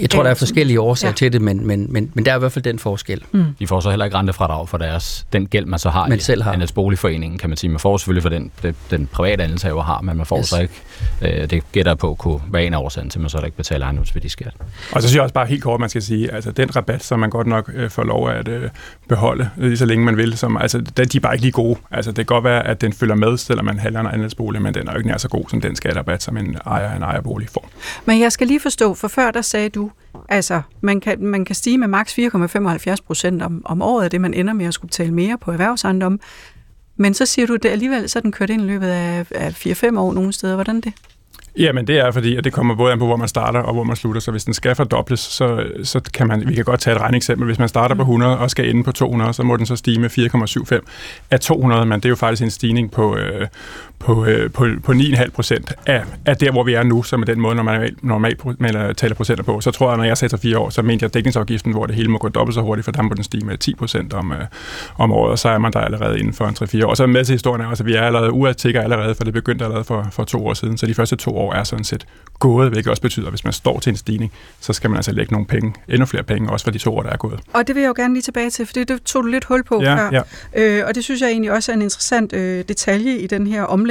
[0.00, 1.14] Jeg tror, der er forskellige årsager ja.
[1.14, 3.24] til det, men, men, men, men der er i hvert fald den forskel.
[3.32, 3.44] Mm.
[3.58, 6.20] De får så heller ikke rentefradrag for deres, den gæld, man så har man i
[6.20, 6.66] selv har.
[6.74, 7.70] boligforeningen, kan man sige.
[7.70, 10.48] Man får selvfølgelig for den, den, den private andelshaver har, men man får yes.
[10.48, 10.74] så ikke,
[11.22, 14.52] øh, det gætter på, kunne være en af årsagen til, man så ikke betaler ejendomsværdiskat.
[14.92, 17.18] Og så synes jeg også bare helt kort, man skal sige, altså den rabat, som
[17.18, 18.70] man godt nok øh, får lov at øh,
[19.08, 21.78] beholde, lige så længe man vil, som, altså de er bare ikke lige gode.
[21.90, 24.74] Altså det kan godt være, at den følger med, selvom man handler en andelsbolig, men
[24.74, 27.48] den er jo ikke nær så god som den skatterabat, som en ejer en ejerbolig
[27.48, 27.70] får.
[28.04, 29.90] Men jeg skal lige forstå, for før der sagde du,
[30.28, 34.34] altså man kan, man kan stige med maks 4,75 procent om, om året det, man
[34.34, 36.20] ender med at skulle betale mere på erhvervsejendom.
[36.96, 39.26] Men så siger du, at det alligevel så er den kørt ind i løbet af,
[39.30, 40.54] af 4-5 år nogle steder.
[40.54, 40.92] Hvordan det?
[41.56, 43.84] Jamen det er fordi, at det kommer både an på, hvor man starter og hvor
[43.84, 44.20] man slutter.
[44.20, 47.46] Så hvis den skal fordobles, så, så kan man, vi kan godt tage et regneeksempel.
[47.46, 50.00] Hvis man starter på 100 og skal ende på 200, så må den så stige
[50.00, 50.80] med 4,75
[51.30, 53.46] af 200, men det er jo faktisk en stigning på, øh,
[54.00, 57.24] på, øh, på, på 9,5 procent af, af der, hvor vi er nu, som er
[57.26, 59.60] den måde, når man normalt man taler procenter på.
[59.60, 62.08] Så tror jeg, når jeg sagde fire år, så mente jeg dækningsafgiften, hvor det hele
[62.08, 64.38] må gå dobbelt så hurtigt, for der må den stige med 10 procent om, øh,
[64.98, 66.90] om året, og så er man der allerede inden for en 3-4 år.
[66.90, 68.30] Og så med til historien er også, at vi er allerede
[68.74, 71.36] af allerede, for det begyndte allerede for, for to år siden, så de første to
[71.36, 72.06] år er sådan set
[72.38, 75.12] gået, hvilket også betyder, at hvis man står til en stigning, så skal man altså
[75.12, 77.40] lægge nogle penge, endnu flere penge, også for de to år, der er gået.
[77.52, 79.44] Og det vil jeg jo gerne lige tilbage til, for det, det tog du lidt
[79.44, 80.10] hul på Ja, før.
[80.12, 80.20] ja.
[80.62, 83.62] Øh, og det synes jeg egentlig også er en interessant øh, detalje i den her
[83.62, 83.89] omlægning.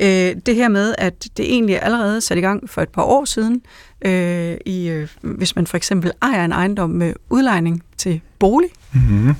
[0.00, 3.02] Øh, det her med, at det egentlig er allerede sat i gang for et par
[3.02, 3.62] år siden,
[4.04, 9.34] øh, i, øh, hvis man for eksempel ejer en ejendom med udlejning til bolig, Mm-hmm.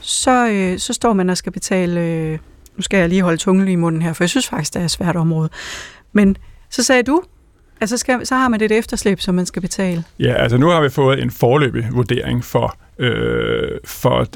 [0.00, 2.38] så, øh, så står man og skal betale, øh,
[2.76, 4.80] nu skal jeg lige holde tungen lige i munden her, for jeg synes faktisk, det
[4.80, 5.48] er et svært område.
[6.12, 6.36] Men
[6.70, 7.22] så sagde du,
[7.80, 10.04] at så, skal, så har man et efterslæb, som man skal betale.
[10.18, 14.26] Ja, altså nu har vi fået en forløbig vurdering for, øh, for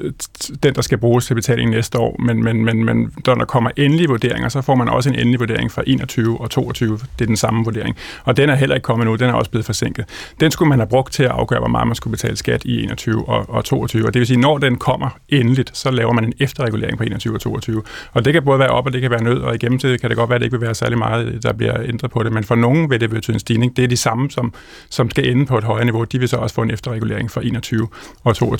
[0.62, 3.70] den, der skal bruges til betaling næste år, men, men, men, men når der kommer
[3.76, 6.92] endelige vurderinger, så får man også en endelig vurdering for 21 og 22.
[6.92, 7.96] Det er den samme vurdering.
[8.24, 10.04] Og den er heller ikke kommet nu, den er også blevet forsinket.
[10.40, 12.82] Den skulle man have brugt til at afgøre, hvor meget man skulle betale skat i
[12.82, 14.06] 21 og, og 22.
[14.06, 17.34] Og det vil sige, når den kommer endeligt, så laver man en efterregulering på 21
[17.34, 17.82] og 22.
[18.12, 20.10] Og det kan både være op, og det kan være nød, og i gennemsnit kan
[20.10, 22.32] det godt være, at det ikke vil være særlig meget, der bliver ændret på det.
[22.32, 23.76] Men for nogen vil det betyde en stigning.
[23.76, 24.54] Det er de samme, som,
[24.90, 26.04] som skal ende på et højere niveau.
[26.04, 27.88] De vil så også få en efterregulering for 21
[28.24, 28.51] og 22.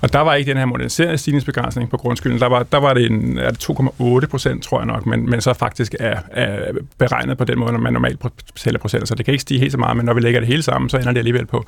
[0.00, 2.40] Og der var ikke den her moderniserede stigningsbegrænsning på grundskylden.
[2.40, 5.40] Der var, der var det, en, er det 2,8 procent, tror jeg nok, men, men
[5.40, 8.18] så faktisk er, er beregnet på den måde, når man normalt
[8.54, 9.08] betaler procent.
[9.08, 10.88] Så det kan ikke stige helt så meget, men når vi lægger det hele sammen,
[10.88, 11.64] så ender det alligevel på,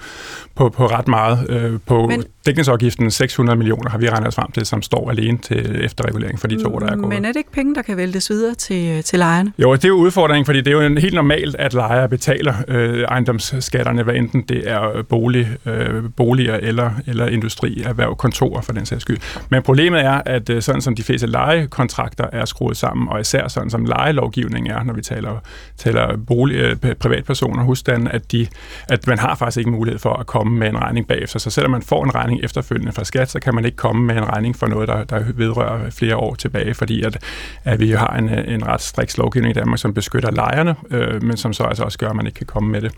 [0.55, 1.47] på, på ret meget.
[1.51, 5.11] Øh, på Men- men, dækningsafgiften 600 millioner har vi regnet os frem til, som står
[5.11, 7.09] alene til efterregulering for de to år, der er gået.
[7.09, 9.53] Men er det ikke penge, der kan væltes videre til, til lejerne?
[9.59, 12.55] Jo, det er jo udfordringen, fordi det er jo en- helt normalt, at lejere betaler
[12.69, 18.73] øh, ejendomsskatterne, hvad enten det er bolig, øh, boliger eller, eller industri, erhverv, kontorer for
[18.73, 19.19] den sags skyld.
[19.49, 23.49] Men problemet er, at øh, sådan som de fleste lejekontrakter er skruet sammen, og især
[23.49, 25.39] sådan som lejelovgivningen er, når vi taler,
[25.77, 28.47] taler bolig, øh, privatpersoner, husstande, at, de,
[28.89, 31.39] at man har faktisk ikke mulighed for at komme med en regning bagefter.
[31.39, 34.17] Så selvom man får en regning efterfølgende fra skat, så kan man ikke komme med
[34.17, 37.19] en regning for noget, der, der vedrører flere år tilbage, fordi at,
[37.65, 41.23] at vi har en, øh, en ret striks lovgivning i Danmark, som beskytter lejerne, øh,
[41.23, 42.93] men som så altså også gør, at man ikke kan komme med det.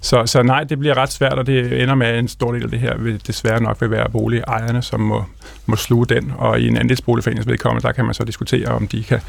[0.00, 2.62] Så, så nej, det bliver ret svært, og det ender med at en stor del
[2.62, 5.24] af det her vil desværre nok vil være boligejerne, som må,
[5.66, 9.04] må sluge den, og i en andelsboligforenings vedkommende, der kan man så diskutere, om de
[9.04, 9.20] kan,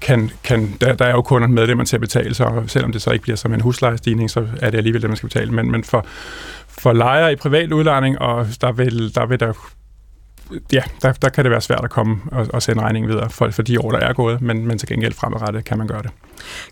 [0.00, 3.10] kan, kan der, der er jo kun medlemmer til at betale, så selvom det så
[3.10, 5.84] ikke bliver som en huslejestigning, så er det alligevel det, man skal betale, men, men
[5.84, 6.06] for,
[6.68, 9.52] for lejere i privat udlejning, og der vil der, vil der
[10.72, 13.50] ja, der, der kan det være svært at komme og, og sende regningen videre for,
[13.50, 16.10] for de år, der er gået, men, men til gengæld fremadrettet kan man gøre det.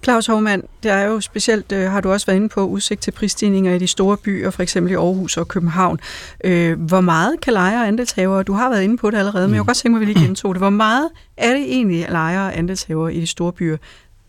[0.04, 3.10] Claus Hovmand, der er jo specielt, øh, har du også været inde på, udsigt til
[3.10, 6.00] prisstigninger i de store byer, for eksempel i Aarhus og København.
[6.44, 9.54] Øh, hvor meget kan lejere og andelshavere, du har været inde på det allerede, men
[9.54, 10.60] jeg kunne godt tænke mig, at vi lige gentog det.
[10.60, 13.76] Hvor meget er det egentlig, at lejere og andelshavere i de store byer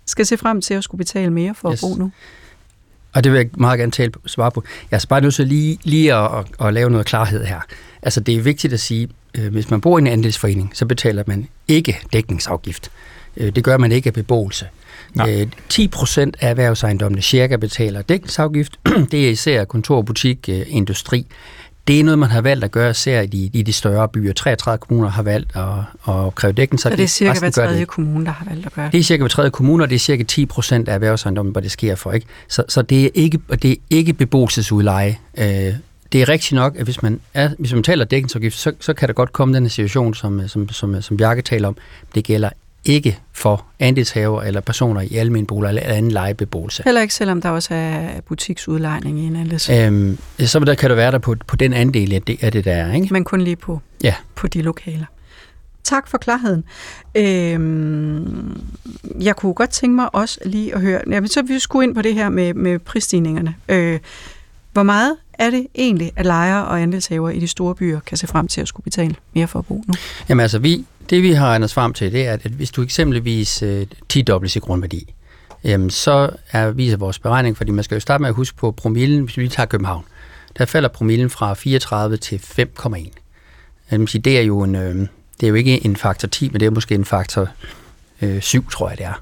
[0.05, 1.83] skal se frem til at skulle betale mere for Yes.
[1.83, 2.11] at bo nu?
[3.13, 4.63] Og det vil jeg meget gerne tale, svare på.
[4.91, 7.59] Jeg er så bare nødt til lige, lige at, at, at lave noget klarhed her.
[8.01, 11.23] Altså det er vigtigt at sige, øh, hvis man bor i en andelsforening, så betaler
[11.27, 12.91] man ikke dækningsafgift.
[13.37, 14.67] Øh, det gør man ikke af beboelse.
[15.27, 18.79] Øh, 10 procent af erhvervsejendommene cirka betaler dækningsafgift.
[19.11, 21.25] det er især kontor, butik, øh, industri.
[21.89, 24.33] Det er noget, man har valgt at gøre især i de, i de større byer.
[24.33, 25.63] 33 kommuner har valgt at,
[26.15, 26.97] at kræve Så dækningsafgift.
[26.97, 28.91] det er cirka hver tredje kommune, der har valgt at gøre det.
[28.91, 31.61] Det er cirka hver tredje kommune, og det er cirka 10 procent af erhvervsejendommen, hvor
[31.61, 32.11] det sker for.
[32.11, 32.27] Ikke?
[32.47, 35.17] Så, så det, er ikke, det er ikke beboelsesudleje.
[35.37, 35.45] Øh,
[36.11, 39.07] det er rigtigt nok, at hvis man, er, hvis man taler dækningsafgift, så, så kan
[39.07, 41.77] der godt komme den her situation, som, som, som, som Bjarke taler om.
[42.15, 42.49] Det gælder
[42.85, 46.83] ikke for andelshaver eller personer i almen bolig eller anden lejebeboelse.
[46.85, 50.95] Heller ikke, selvom der også er butiksudlejning i en andels, Øhm, så der kan der
[50.95, 52.93] være der på, på den andel af det, af det der er.
[52.93, 53.07] Ikke?
[53.13, 54.15] men kun lige på, Ja.
[54.35, 55.05] på de lokaler.
[55.83, 56.63] Tak for klarheden.
[57.15, 58.61] Øhm,
[59.21, 61.95] jeg kunne godt tænke mig også lige at høre, ja, men så vi skulle ind
[61.95, 63.55] på det her med, med prisstigningerne.
[63.69, 63.99] Øh,
[64.73, 68.27] hvor meget er det egentlig, at lejere og andelshaver i de store byer kan se
[68.27, 69.93] frem til at skulle betale mere for at bo nu?
[70.29, 73.63] Jamen altså, vi, det vi har regnet frem til, det er, at hvis du eksempelvis
[73.63, 75.13] øh, 10 dobbelt i grundværdi,
[75.63, 78.71] jamen så er, viser vores beregning, fordi man skal jo starte med at huske på
[78.71, 80.05] promillen, hvis vi tager København,
[80.57, 84.19] der falder promillen fra 34 til 5,1.
[84.23, 84.95] Det er jo en, øh,
[85.39, 87.47] det er jo ikke en faktor 10, men det er måske en faktor
[88.21, 89.21] øh, 7, tror jeg det er.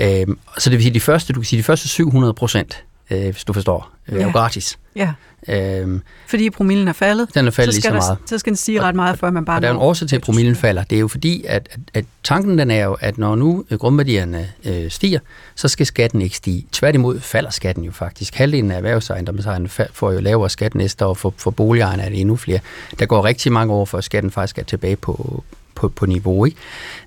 [0.00, 3.22] Øh, så det vil sige, de første, du kan sige, de første 700 procent, øh,
[3.22, 4.32] hvis du forstår, øh, er jo Ja.
[4.32, 4.78] gratis.
[4.96, 5.12] Ja,
[5.48, 7.28] Øh, fordi promillen er faldet.
[7.34, 8.18] den er faldet så lige skal så der, meget.
[8.28, 10.16] Så skal den stige ret meget, før man bare Og der er en årsag til,
[10.16, 10.82] at promillen falder.
[10.84, 13.78] Det er jo fordi, at, at, at tanken den er jo, at når nu øh,
[13.78, 15.18] grundværdierne øh, stiger,
[15.54, 16.66] så skal skatten ikke stige.
[16.72, 18.34] Tværtimod falder skatten jo faktisk.
[18.34, 21.14] Halvdelen af erhvervsejendomsejerne får jo lavere skat næste år.
[21.14, 22.58] For, for boligejerne er det endnu flere.
[22.98, 26.44] Der går rigtig mange år, at skatten faktisk er tilbage på, på, på niveau.
[26.44, 26.56] Ikke?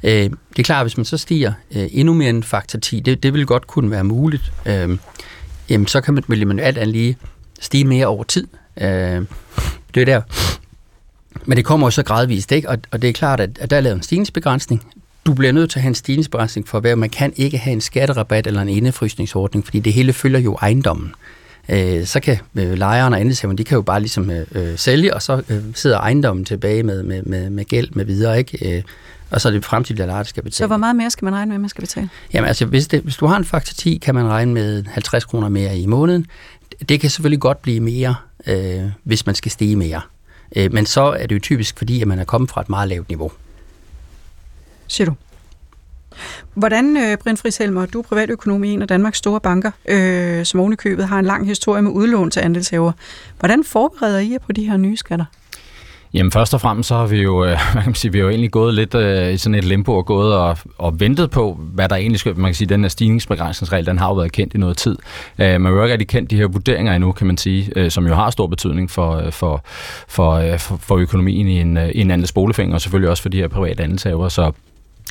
[0.03, 0.11] Øh,
[0.49, 3.23] det er klart, at hvis man så stiger øh, endnu mere end faktor 10, det,
[3.23, 4.51] det vil godt kunne være muligt.
[4.65, 4.97] Øh,
[5.69, 7.17] jamen, så kan man, vil man jo alt andet lige
[7.59, 8.47] stige mere over tid.
[8.81, 9.21] Øh,
[9.93, 10.21] det er der,
[11.45, 12.69] men det kommer jo så gradvist, ikke?
[12.69, 14.83] Og, og det er klart, at, at der er lavet en stigningsbegrænsning.
[15.25, 16.95] du bliver nødt til at have en stigningsbegrænsning for hver.
[16.95, 21.13] Man kan ikke have en skatterabat eller en indefrysningsordning, fordi det hele følger jo ejendommen.
[21.69, 25.13] Øh, så kan øh, lejeren og andelshaverne, de kan jo bare ligesom øh, øh, sælge,
[25.13, 28.77] og så øh, sidder ejendommen tilbage med, med, med, med gæld med videre, ikke?
[28.77, 28.83] Øh,
[29.31, 30.55] og så er det fremtidige lejere, der skal betale.
[30.55, 32.09] Så hvor meget mere skal man regne med, man skal betale?
[32.33, 35.25] Jamen altså, hvis, det, hvis du har en faktor 10, kan man regne med 50
[35.25, 36.25] kroner mere i måneden.
[36.89, 38.15] Det kan selvfølgelig godt blive mere,
[38.47, 40.01] øh, hvis man skal stige mere.
[40.55, 42.89] Øh, men så er det jo typisk, fordi at man er kommet fra et meget
[42.89, 43.31] lavt niveau.
[44.87, 45.13] Siger du?
[46.53, 50.45] Hvordan, øh, Brind Friis Helmer, du er privatøkonom i en af Danmarks store banker, øh,
[50.45, 52.91] som ovenikøbet har en lang historie med udlån til andelshaver.
[53.39, 55.25] Hvordan forbereder I jer på de her nye skatter?
[56.17, 58.29] Jamen først og fremmest så har vi jo, øh, man kan sige, vi har jo
[58.29, 61.89] egentlig gået lidt øh, i sådan et limbo og gået og, og ventet på, hvad
[61.89, 64.57] der egentlig skal, man kan sige, den her stigningsbegrænsningsregel, den har jo været kendt i
[64.57, 64.97] noget tid.
[65.39, 67.91] Øh, man har jo ikke rigtig kendt de her vurderinger endnu, kan man sige, øh,
[67.91, 69.63] som jo har stor betydning for, øh, for,
[70.07, 73.21] for, øh, for, for økonomien i en, øh, i en andels boligfæng, og selvfølgelig også
[73.21, 74.51] for de her private andelshaver, så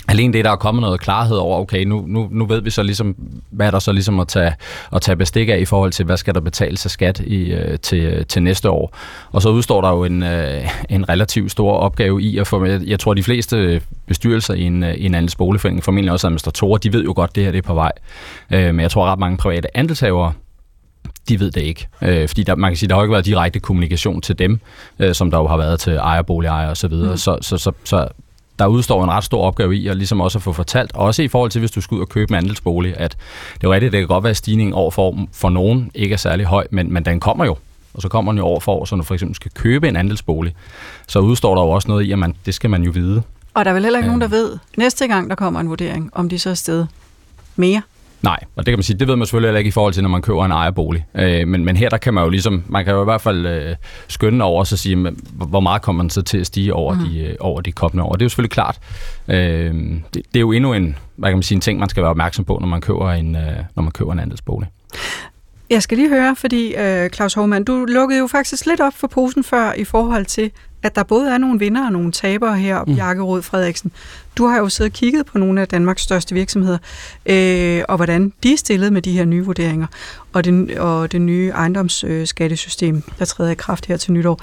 [0.09, 2.83] alene det, der er kommet noget klarhed over, okay, nu, nu, nu ved vi så
[2.83, 3.16] ligesom,
[3.51, 4.53] hvad er der så ligesom at tage,
[4.92, 7.79] at tage bestik af i forhold til, hvad skal der betales af skat i, øh,
[7.79, 8.97] til, til næste år.
[9.33, 12.81] Og så udstår der jo en, øh, en relativt stor opgave i at få, jeg,
[12.87, 16.92] jeg tror, de fleste bestyrelser i en, i en andels boligforening, formentlig også administratorer, de
[16.92, 17.92] ved jo godt, det her det er på vej.
[18.51, 20.33] Øh, men jeg tror ret mange private andelshavere,
[21.29, 21.88] de ved det ikke.
[22.03, 24.61] Øh, fordi der, man kan sige, der har jo ikke været direkte kommunikation til dem,
[24.99, 26.90] øh, som der jo har været til ejerboligejere osv.
[26.90, 27.16] Så, mm.
[27.16, 28.09] så, så, så, så
[28.59, 31.29] der udstår en ret stor opgave i, at ligesom også at få fortalt, også i
[31.29, 33.16] forhold til, hvis du skal ud og købe en andelsbolig, at
[33.55, 36.16] det er rigtigt, det kan godt være, at stigningen over for, for nogen ikke er
[36.16, 37.57] særlig høj, men, men den kommer jo.
[37.95, 39.97] Og så kommer den jo over for, så når du for eksempel skal købe en
[39.97, 40.55] andelsbolig,
[41.09, 43.23] så udstår der jo også noget i, at man, det skal man jo vide.
[43.55, 44.16] Og der er vel heller ikke ja.
[44.16, 46.87] nogen, der ved, næste gang der kommer en vurdering, om de så er sted
[47.57, 47.83] mere
[48.26, 50.02] Nej, og det kan man sige, det ved man selvfølgelig heller ikke i forhold til,
[50.02, 51.06] når man køber en ejerbolig.
[51.14, 53.46] Øh, men, men her der kan man jo ligesom, man kan jo i hvert fald
[53.46, 53.76] øh,
[54.08, 57.00] skønne over og sige, men, hvor meget kommer man så til at stige over, mm.
[57.00, 58.12] de, øh, over de kommende år.
[58.12, 58.78] Det er jo selvfølgelig klart.
[59.28, 62.02] Øh, det, det, er jo endnu en, hvad kan man sige, en ting, man skal
[62.02, 64.68] være opmærksom på, når man køber en, øh, når man køber en andelsbolig.
[65.70, 69.06] Jeg skal lige høre, fordi øh, Claus Hovmann, du lukkede jo faktisk lidt op for
[69.06, 70.50] posen før i forhold til,
[70.87, 72.94] at der både er nogle vinder og nogle tabere her, mm.
[72.94, 73.92] Bjarke Rød Frederiksen.
[74.37, 76.79] Du har jo siddet og kigget på nogle af Danmarks største virksomheder,
[77.27, 79.87] øh, og hvordan de er stillet med de her nye vurderinger,
[80.33, 84.40] og det, og det nye ejendomsskattesystem, der træder i kraft her til nytår.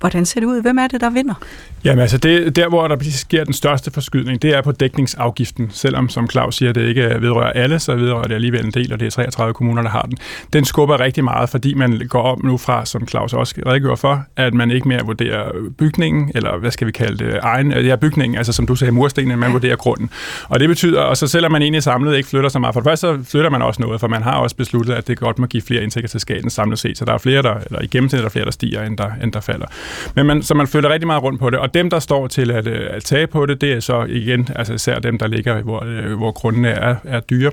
[0.00, 0.62] Hvordan ser det ud?
[0.62, 1.34] Hvem er det, der vinder?
[1.84, 5.70] Jamen altså, det, der hvor der sker den største forskydning, det er på dækningsafgiften.
[5.70, 9.00] Selvom, som Claus siger, det ikke vedrører alle, så vedrører det alligevel en del, og
[9.00, 10.16] det er 33 kommuner, der har den.
[10.52, 14.24] Den skubber rigtig meget, fordi man går op nu fra, som Claus også redegør for,
[14.36, 18.38] at man ikke mere vurderer bygningen, eller hvad skal vi kalde det, egen, ja, bygningen,
[18.38, 20.10] altså som du sagde, murstenen, man vurderer grunden.
[20.48, 22.86] Og det betyder, og så selvom man egentlig samlet ikke flytter så meget, for det
[22.86, 25.46] første så flytter man også noget, for man har også besluttet, at det godt må
[25.46, 28.18] give flere indtægter til skatten samlet set, så der er flere, der, eller i gennemsnit
[28.18, 29.66] er der flere, der stiger, end der, end der falder.
[30.14, 32.50] Men man, så man flytter rigtig meget rundt på det, og dem, der står til
[32.50, 35.62] at, øh, at tage på det, det er så igen, altså især dem, der ligger,
[35.62, 37.50] hvor, øh, hvor grundene er, er dyre,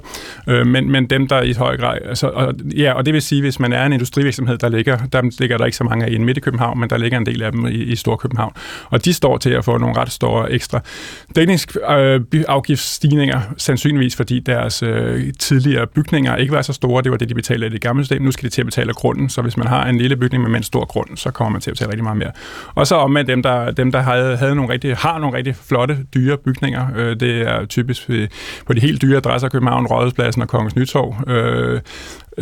[0.47, 3.41] øh, men, men dem, der i høj grad, altså, og, ja, og det vil sige,
[3.41, 6.15] hvis man er en industrivirksomhed, der ligger, der ligger der ikke så mange af i
[6.15, 8.53] en midt i København, men der ligger en del af dem i, i Storkøbenhavn,
[8.89, 10.79] og de står til at få nogle ret store ekstra
[11.35, 17.29] dækningsafgiftsstigninger, øh, sandsynligvis fordi deres øh, tidligere bygninger ikke var så store, det var det,
[17.29, 19.57] de betalte i det gamle system, nu skal de til at betale grunden, så hvis
[19.57, 21.89] man har en lille bygning med en stor grund, så kommer man til at betale
[21.89, 22.31] rigtig meget mere.
[22.75, 25.97] Og så om dem, der, dem, der havde, havde nogle rigtig, har nogle rigtig flotte,
[26.13, 26.87] dyre bygninger.
[26.95, 28.09] Øh, det er typisk
[28.65, 31.15] på de helt dyre adresser, København, Rådhuspladsen og Kongens Nytorv.
[31.27, 31.81] Øh,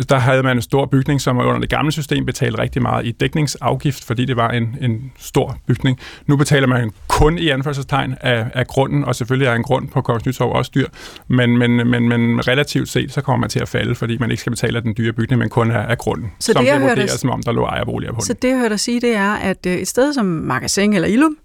[0.08, 3.10] der havde man en stor bygning, som under det gamle system betalte rigtig meget i
[3.10, 5.98] dækningsafgift, fordi det var en, en stor bygning.
[6.26, 10.00] Nu betaler man kun i anførselstegn af, af grunden, og selvfølgelig er en grund på
[10.00, 10.86] Kongens Nytorv også dyr,
[11.28, 14.40] men, men, men, men relativt set, så kommer man til at falde, fordi man ikke
[14.40, 16.82] skal betale af den dyre bygning, men kun af, af grunden, så som det, det
[16.82, 19.32] vurderes, som om der lå ejerboliger på Så det, jeg hørte dig sige, det er,
[19.32, 21.36] at øh, et sted som Magasin eller Ilum,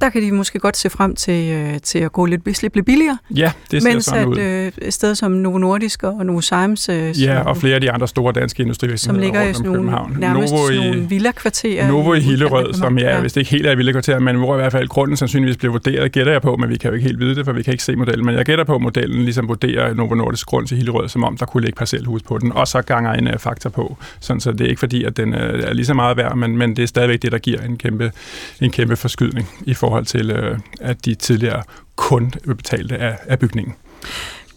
[0.00, 3.18] der kan de måske godt se frem til, øh, til at gå lidt, lidt billigere.
[3.36, 4.38] Ja, det ser mens sådan at, ud.
[4.38, 6.88] Øh, et sted som Novo Nordisk og Novo Sims...
[6.88, 10.20] Øh, ja, og flere af de andre store danske industrivirksomheder Som ligger i sådan nogle,
[10.20, 11.88] nærmest Novo i, nogle villa-kvarterer.
[11.88, 13.20] Novo i Hillerød, som ja, ja.
[13.20, 16.12] hvis det ikke helt er villa-kvarter, men hvor i hvert fald grunden sandsynligvis bliver vurderet,
[16.12, 17.84] gætter jeg på, men vi kan jo ikke helt vide det, for vi kan ikke
[17.84, 18.26] se modellen.
[18.26, 21.36] Men jeg gætter på, at modellen ligesom vurderer Novo Nordisk grund til Hillerød, som om
[21.36, 23.96] der kunne ligge parcelhus på den, og så ganger en uh, faktor på.
[24.20, 26.56] Sådan, så det er ikke fordi, at den uh, er lige så meget værd, men,
[26.56, 28.12] men det er stadigvæk det, der giver en kæmpe,
[28.60, 31.62] en kæmpe forskydning i forhold til, øh, at de tidligere
[31.96, 33.74] kun betalte af, af bygningen.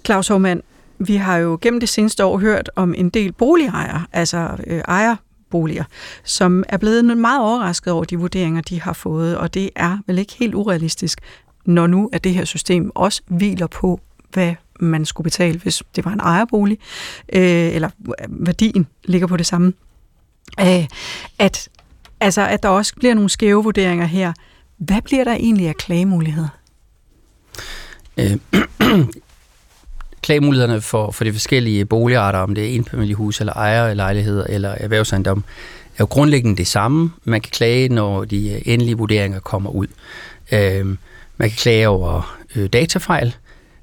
[0.05, 0.61] Claus Hormann,
[0.99, 5.83] vi har jo gennem det seneste år hørt om en del boligejere, altså øh, ejerboliger,
[6.23, 10.19] som er blevet meget overrasket over de vurderinger, de har fået, og det er vel
[10.19, 11.19] ikke helt urealistisk,
[11.65, 13.99] når nu at det her system også hviler på,
[14.33, 16.77] hvad man skulle betale, hvis det var en ejerbolig,
[17.33, 19.73] øh, eller øh, værdien ligger på det samme.
[20.59, 20.87] Øh,
[21.39, 21.69] at,
[22.19, 24.33] altså, at der også bliver nogle skæve vurderinger her,
[24.77, 26.47] hvad bliver der egentlig af klagemuligheder?
[28.17, 28.37] Øh,
[30.25, 35.43] klagemulighederne for, for de forskellige boligarter, om det er enfamiliehus eller ejerlejligheder eller erhvervsejendom,
[35.97, 37.11] er jo grundlæggende det samme.
[37.23, 39.87] Man kan klage, når de endelige vurderinger kommer ud.
[40.51, 40.85] Øh,
[41.37, 43.35] man kan klage over øh, datafejl,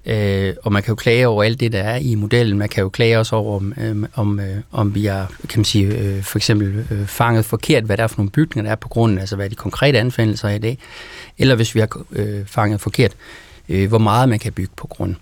[0.07, 2.59] øh, og man kan jo klage over alt det, der er i modellen.
[2.59, 5.65] Man kan jo klage også over, om, øh, om, øh, om vi har kan man
[5.65, 8.77] sige, øh, for eksempel øh, fanget forkert, hvad der er for nogle bygninger, der er
[8.77, 10.79] på grunden, altså hvad er de konkrete anfændelser i dag,
[11.39, 13.13] eller hvis vi har øh, fanget forkert,
[13.69, 15.17] øh, hvor meget man kan bygge på grunden.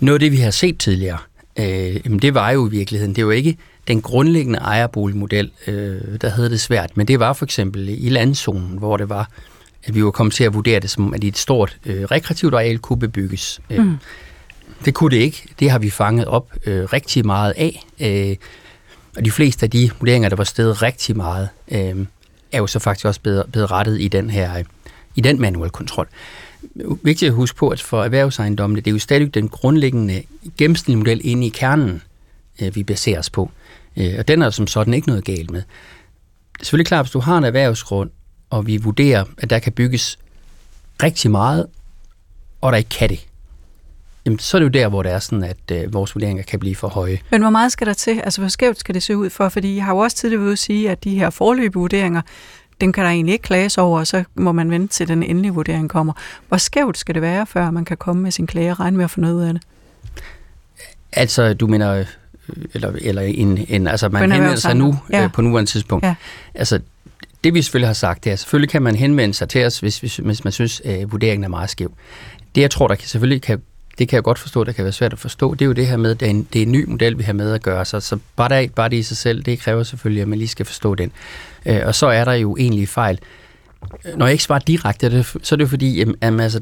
[0.00, 1.18] Noget af det, vi har set tidligere,
[1.58, 3.56] øh, det var jo i virkeligheden, det var ikke
[3.88, 8.78] den grundlæggende ejerboligmodel, øh, der havde det svært, men det var for eksempel i landzonen,
[8.78, 9.30] hvor det var,
[9.86, 12.78] at vi var kommet til at vurdere det som, at et stort øh, rekreativt areal
[12.78, 13.60] kunne bebygges.
[13.70, 13.96] Øh, mm.
[14.84, 15.48] Det kunne det ikke.
[15.60, 17.86] Det har vi fanget op øh, rigtig meget af.
[18.00, 18.36] Øh,
[19.16, 22.06] og de fleste af de vurderinger, der var stedet rigtig meget, øh,
[22.52, 24.62] er jo så faktisk også blevet, blevet rettet i den her
[25.16, 26.08] i den manuelle kontrol
[27.02, 30.22] vigtigt at huske på, at for erhvervsejendommene, det er jo stadig den grundlæggende
[30.58, 32.02] gennemsnitlige model inde i kernen,
[32.62, 33.50] øh, vi baserer os på.
[33.96, 35.62] Øh, og den er som sådan ikke noget galt med.
[36.52, 38.10] Det er selvfølgelig klart, hvis du har en erhvervsgrund,
[38.50, 40.18] og vi vurderer, at der kan bygges
[41.02, 41.66] rigtig meget,
[42.60, 43.26] og der ikke kan det,
[44.26, 46.58] jamen, så er det jo der, hvor det er sådan, at øh, vores vurderinger kan
[46.58, 47.18] blive for høje.
[47.30, 48.20] Men hvor meget skal der til?
[48.20, 49.48] Altså, hvor skævt skal det se ud for?
[49.48, 52.22] Fordi jeg har jo også tidligere ved at sige, at de her forløbige vurderinger,
[52.80, 55.52] den kan der egentlig ikke klages over, og så må man vente til den endelige
[55.52, 56.12] vurdering kommer.
[56.48, 59.04] Hvor skævt skal det være, før man kan komme med sin klage og regne med
[59.04, 59.62] at få noget ud af det?
[61.12, 62.06] Altså, du mener, øh,
[62.74, 65.24] eller, eller en, en, altså man henvender sig nu ja.
[65.24, 66.06] øh, på nuværende tidspunkt.
[66.06, 66.14] Ja.
[66.54, 66.80] Altså,
[67.46, 69.98] det vi selvfølgelig har sagt, det er, selvfølgelig kan man henvende sig til os, hvis,
[69.98, 71.92] hvis, hvis man synes, at øh, vurderingen er meget skæv.
[72.54, 73.62] Det jeg tror, der kan, selvfølgelig kan
[73.98, 75.86] det kan jeg godt forstå, det kan være svært at forstå, det er jo det
[75.86, 77.62] her med, at det er en, det er en ny model, vi har med at
[77.62, 80.38] gøre, så, så bare, der, bare det i sig selv, det kræver selvfølgelig, at man
[80.38, 81.12] lige skal forstå den.
[81.66, 83.18] Øh, og så er der jo egentlig fejl.
[84.16, 86.08] Når jeg ikke svarer direkte, så er det jo fordi, at,
[86.40, 86.60] altså,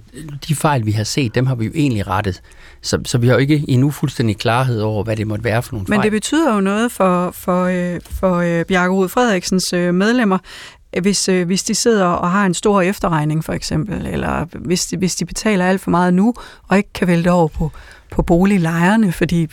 [0.48, 2.40] de fejl, vi har set, dem har vi jo egentlig rettet.
[2.82, 5.72] Så, så vi har jo ikke endnu fuldstændig klarhed over, hvad det måtte være for
[5.72, 5.98] nogle fejl.
[5.98, 10.38] Men det betyder jo noget for, for, øh, for øh, Bjarke Rud Frederiksens medlemmer,
[11.00, 14.96] hvis, øh, hvis de sidder og har en stor efterregning for eksempel, eller hvis de,
[14.96, 16.34] hvis de betaler alt for meget nu,
[16.68, 17.72] og ikke kan vælte over på,
[18.10, 19.48] på boliglejerne, fordi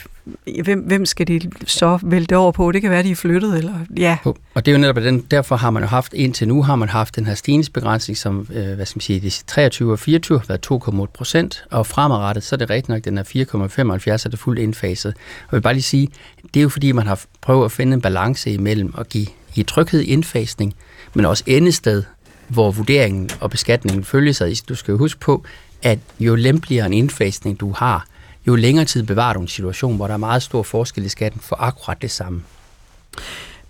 [0.63, 2.71] hvem, hvem skal de så vælte over på?
[2.71, 4.17] Det kan være, de er flyttet, eller ja.
[4.53, 6.89] Og det er jo netop den, derfor har man jo haft, indtil nu har man
[6.89, 10.45] haft den her stigningsbegrænsning, som, øh, hvad skal man sige, de 23 og 24 har
[10.47, 14.39] været 2,8 procent, og fremadrettet, så er det rigtigt nok, den er 4,75, er det
[14.39, 15.13] fuldt indfaset.
[15.15, 16.09] Og jeg vil bare lige sige,
[16.53, 19.63] det er jo fordi, man har prøvet at finde en balance imellem at give i
[19.63, 20.73] tryghed i indfasning,
[21.13, 22.03] men også endested,
[22.47, 24.69] hvor vurderingen og beskatningen følges sig.
[24.69, 25.45] Du skal jo huske på,
[25.83, 28.05] at jo lempeligere en indfasning du har,
[28.47, 31.41] jo længere tid bevarer du en situation, hvor der er meget stor forskel i skatten
[31.41, 32.43] for akkurat det samme.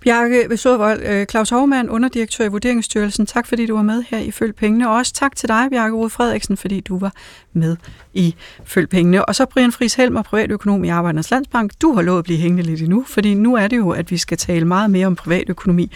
[0.00, 4.30] Bjarke Vesodvold, øh, Claus Hovmann, underdirektør i Vurderingsstyrelsen, tak fordi du var med her i
[4.30, 7.12] Følg Pengene, og også tak til dig, Bjarke Rode Frederiksen, fordi du var
[7.52, 7.76] med
[8.14, 9.24] i Følg Pengene.
[9.24, 11.72] Og så Brian Friis Helmer, privatøkonom i Arbejdernes Landsbank.
[11.82, 14.18] Du har lovet at blive hængende lidt endnu, fordi nu er det jo, at vi
[14.18, 15.90] skal tale meget mere om privatøkonomi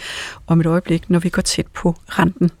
[0.47, 2.51] om et øjeblik, når vi går tæt på renten.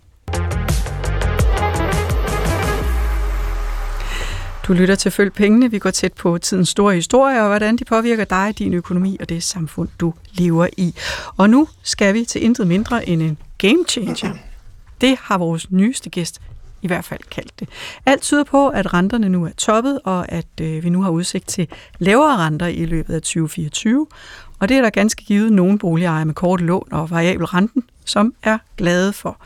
[4.67, 5.71] Du lytter til Følg Pengene.
[5.71, 9.29] Vi går tæt på tidens store historie og hvordan de påvirker dig, din økonomi og
[9.29, 10.95] det samfund, du lever i.
[11.37, 14.33] Og nu skal vi til intet mindre end en game changer.
[15.01, 16.41] Det har vores nyeste gæst
[16.81, 17.69] i hvert fald kaldt det.
[18.05, 21.47] Alt tyder på, at renterne nu er toppet, og at øh, vi nu har udsigt
[21.47, 21.67] til
[21.99, 24.07] lavere renter i løbet af 2024.
[24.59, 28.33] Og det er der ganske givet nogle boligejere med korte lån og variabel renten, som
[28.43, 29.41] er glade for.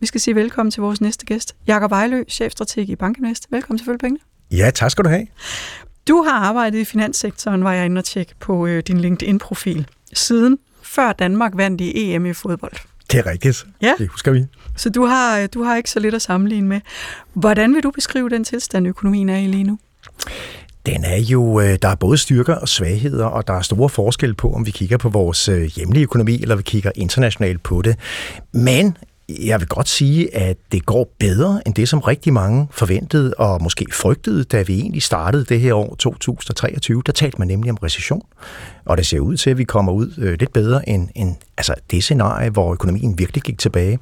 [0.00, 3.46] Vi skal sige velkommen til vores næste gæst, Jakob Ejlø, chefstrateg i Bankinvest.
[3.50, 4.18] Velkommen til Følge
[4.50, 5.26] Ja, tak skal du have.
[6.08, 10.58] Du har arbejdet i finanssektoren, var jeg inde og tjekke på øh, din LinkedIn-profil, siden
[10.82, 12.72] før Danmark vandt i EM i fodbold.
[13.12, 13.66] Det er rigtigt.
[13.82, 13.94] Ja.
[13.98, 14.44] Det husker vi.
[14.76, 16.80] Så du har, øh, du har ikke så lidt at sammenligne med.
[17.32, 19.78] Hvordan vil du beskrive den tilstand, økonomien er i lige nu?
[20.86, 24.34] Den er jo, øh, der er både styrker og svagheder, og der er store forskel
[24.34, 27.96] på, om vi kigger på vores øh, hjemlige økonomi, eller vi kigger internationalt på det.
[28.52, 28.96] Men
[29.28, 33.62] jeg vil godt sige, at det går bedre end det, som rigtig mange forventede og
[33.62, 37.02] måske frygtede, da vi egentlig startede det her år 2023.
[37.06, 38.22] Der talte man nemlig om recession,
[38.84, 41.74] og det ser ud til, at vi kommer ud øh, lidt bedre end, end altså
[41.90, 43.98] det scenarie, hvor økonomien virkelig gik tilbage.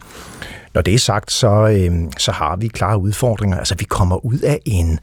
[0.74, 3.58] Når det er sagt, så, øh, så har vi klare udfordringer.
[3.58, 4.98] Altså vi kommer ud af en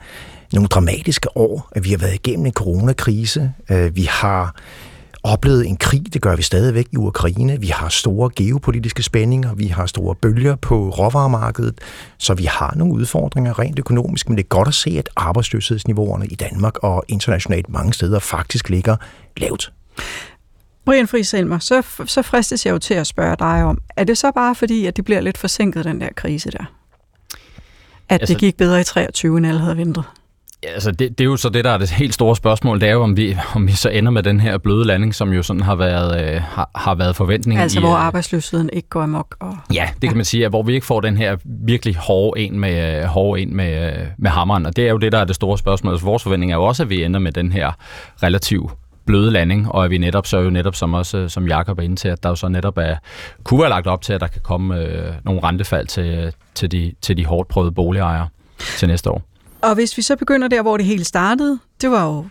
[0.53, 1.71] nogle dramatiske år.
[1.81, 3.53] Vi har været igennem en coronakrise.
[3.69, 4.55] Øh, vi har
[5.23, 7.59] oplevet en krig, det gør vi stadigvæk i Ukraine.
[7.59, 11.79] Vi har store geopolitiske spændinger, vi har store bølger på råvaremarkedet,
[12.17, 16.27] så vi har nogle udfordringer rent økonomisk, men det er godt at se, at arbejdsløshedsniveauerne
[16.27, 18.95] i Danmark og internationalt mange steder faktisk ligger
[19.37, 19.73] lavt.
[20.85, 24.17] Brian Friis Selmer, så, så fristes jeg jo til at spørge dig om, er det
[24.17, 26.65] så bare fordi, at det bliver lidt forsinket, den der krise der?
[28.09, 30.03] At altså, det gik bedre i 23, end alle havde ventet?
[30.63, 32.93] Altså, det, det er jo så det, der er det helt store spørgsmål, det er
[32.93, 35.61] jo, om vi, om vi så ender med den her bløde landing, som jo sådan
[35.61, 37.61] har været, øh, har, har været forventningen.
[37.61, 39.35] Altså, i, hvor øh, arbejdsløsheden ikke går amok.
[39.39, 39.57] Og...
[39.73, 42.59] Ja, det kan man sige, at hvor vi ikke får den her virkelig hårde en
[42.59, 45.25] med, øh, hårde en med, øh, med hammeren, og det er jo det, der er
[45.25, 45.93] det store spørgsmål.
[45.93, 47.71] Altså, vores forventning er jo også, at vi ender med den her
[48.23, 48.71] relativt
[49.05, 51.95] bløde landing, og at vi netop så jo netop, som også som Jakob er inde
[51.95, 52.95] til, at der jo så netop er,
[53.43, 56.93] kunne være lagt op til, at der kan komme øh, nogle rentefald til, til, de,
[57.01, 58.27] til de hårdt prøvede boligejere
[58.77, 59.30] til næste år.
[59.61, 62.25] Og hvis vi så begynder der, hvor det hele startede, det var jo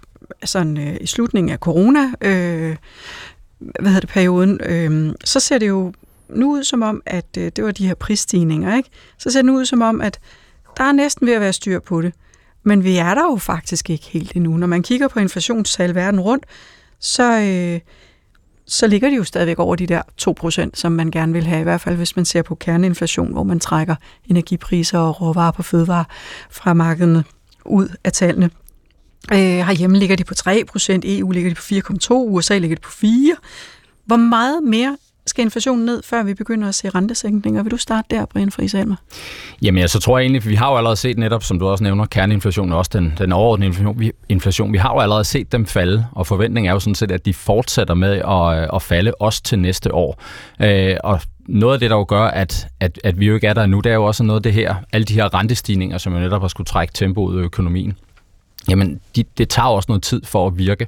[0.45, 2.76] sådan øh, i slutningen af corona, øh,
[3.59, 5.93] hvad hedder det, perioden, øh, så ser det jo
[6.28, 8.91] nu ud som om, at øh, det var de her prisstigninger, ikke?
[9.18, 10.20] Så ser det nu ud som om, at
[10.76, 12.12] der er næsten ved at være styr på det.
[12.62, 14.57] Men vi er der jo faktisk ikke helt endnu.
[14.57, 16.47] Når man kigger på inflationstal verden rundt,
[16.99, 17.81] så, øh,
[18.67, 20.03] så ligger de jo stadigvæk over de der
[20.67, 23.43] 2%, som man gerne vil have, i hvert fald hvis man ser på kerneinflation, hvor
[23.43, 23.95] man trækker
[24.29, 26.05] energipriser og råvarer på fødevare
[26.51, 27.25] fra markederne
[27.65, 28.51] ud af tallene.
[29.33, 32.91] Øh, herhjemme ligger de på 3%, EU ligger de på 4,2%, USA ligger de på
[32.91, 33.07] 4%.
[34.07, 34.97] Hvor meget mere
[35.31, 37.62] skal inflationen ned, før vi begynder at se rentesænkninger?
[37.62, 38.97] Vil du starte der, Brian Friis Almer?
[39.62, 41.85] Jamen, ja, så tror jeg egentlig, vi har jo allerede set netop, som du også
[41.85, 44.72] nævner, kerneinflationen og også den, den overordnede inflation vi, inflation.
[44.72, 47.35] Vi har jo allerede set dem falde, og forventningen er jo sådan set, at de
[47.35, 50.22] fortsætter med at, øh, at falde også til næste år.
[50.62, 53.55] Øh, og noget af det, der jo gør, at, at, at vi jo ikke er
[53.55, 56.12] der nu, det er jo også noget af det her, alle de her rentestigninger, som
[56.12, 57.97] jo netop har skulle trække tempoet i økonomien
[58.68, 60.87] jamen de, det tager også noget tid for at virke.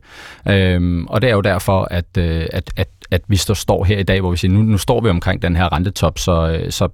[0.49, 3.98] Øhm, og det er jo derfor, at, øh, at, at, at vi står, står her
[3.98, 6.72] i dag, hvor vi siger, nu, nu står vi omkring den her rentetop, så, øh,
[6.72, 6.88] så,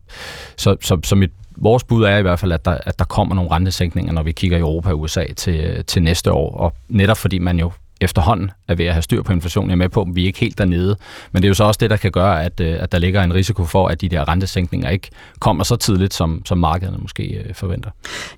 [0.56, 3.34] så, så, så mit, vores bud er i hvert fald, at der, at der kommer
[3.34, 6.56] nogle rentesænkninger, når vi kigger i Europa og USA til, øh, til næste år.
[6.56, 9.70] Og netop fordi man jo efterhånden er ved at have styr på inflationen.
[9.70, 10.96] Jeg er med på, at vi er ikke helt dernede.
[11.32, 13.22] Men det er jo så også det, der kan gøre, at, øh, at der ligger
[13.22, 15.08] en risiko for, at de der rentesænkninger ikke
[15.38, 17.90] kommer så tidligt, som, som markederne måske forventer.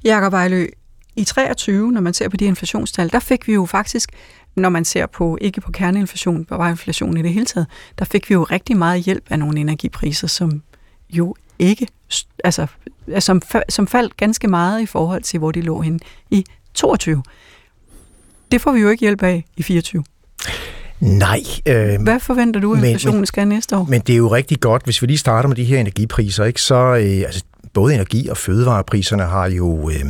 [0.04, 0.66] Jakob Ejlø,
[1.16, 4.10] i 23, når man ser på de inflationstal, der fik vi jo faktisk,
[4.56, 7.66] når man ser på, ikke på kerneinflation, bare inflation i det hele taget,
[7.98, 10.62] der fik vi jo rigtig meget hjælp af nogle energipriser, som
[11.10, 11.86] jo ikke,
[12.44, 12.66] altså,
[13.18, 16.44] som, som faldt ganske meget i forhold til, hvor de lå hen i
[16.74, 17.22] 22.
[18.52, 20.04] Det får vi jo ikke hjælp af i 24.
[21.00, 21.40] Nej.
[21.66, 23.84] Øh, Hvad forventer du, at inflationen skal næste år?
[23.84, 26.62] Men det er jo rigtig godt, hvis vi lige starter med de her energipriser, ikke,
[26.62, 27.44] så øh, altså,
[27.74, 30.04] både energi- og fødevarepriserne har jo, øh,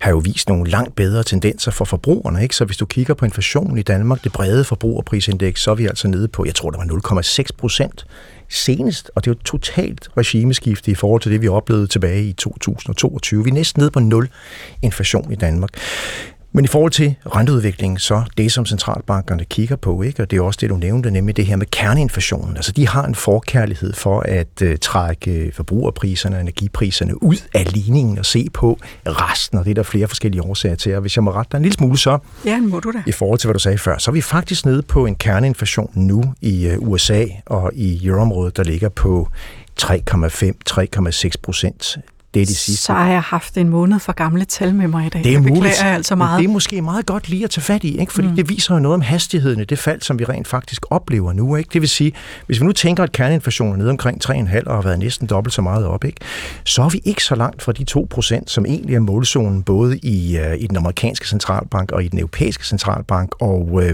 [0.00, 2.42] har jo vist nogle langt bedre tendenser for forbrugerne.
[2.42, 2.56] Ikke?
[2.56, 6.08] Så hvis du kigger på inflationen i Danmark, det brede forbrugerprisindeks, så er vi altså
[6.08, 8.06] nede på, jeg tror, der var 0,6 procent
[8.48, 12.32] senest, og det er jo totalt regimeskifte i forhold til det, vi oplevede tilbage i
[12.32, 13.44] 2022.
[13.44, 14.28] Vi er næsten nede på nul
[14.82, 15.70] inflation i Danmark.
[16.56, 20.22] Men i forhold til renteudviklingen, så det, som centralbankerne kigger på, ikke?
[20.22, 22.56] og det er også det, du nævnte, nemlig det her med kerneinflationen.
[22.56, 28.18] Altså, de har en forkærlighed for at uh, trække forbrugerpriserne og energipriserne ud af ligningen
[28.18, 30.94] og se på resten, og det er der flere forskellige årsager til.
[30.94, 33.02] Og hvis jeg må rette dig en lille smule så, ja, må du da.
[33.06, 35.90] i forhold til, hvad du sagde før, så er vi faktisk nede på en kerneinflation
[35.94, 39.28] nu i uh, USA og i euroområdet, der ligger på
[39.82, 41.98] 3,5-3,6 procent
[42.34, 42.82] det er de sidste.
[42.82, 45.24] Så har jeg haft en måned for gamle tal med mig i dag.
[45.24, 45.82] Det er jeg muligt.
[45.82, 46.38] Jeg altså meget.
[46.38, 48.12] Det er måske meget godt lige at tage fat i, ikke?
[48.12, 48.36] fordi mm.
[48.36, 51.56] det viser jo noget om hastigheden i det fald, som vi rent faktisk oplever nu.
[51.56, 51.70] Ikke?
[51.72, 52.12] Det vil sige,
[52.46, 55.54] hvis vi nu tænker, at kerneinflationen er nede omkring 3,5 og har været næsten dobbelt
[55.54, 56.20] så meget op, ikke?
[56.64, 57.86] så er vi ikke så langt fra de
[58.40, 62.18] 2%, som egentlig er målzonen både i, uh, i den amerikanske centralbank og i den
[62.18, 63.34] europæiske centralbank.
[63.40, 63.90] Og uh,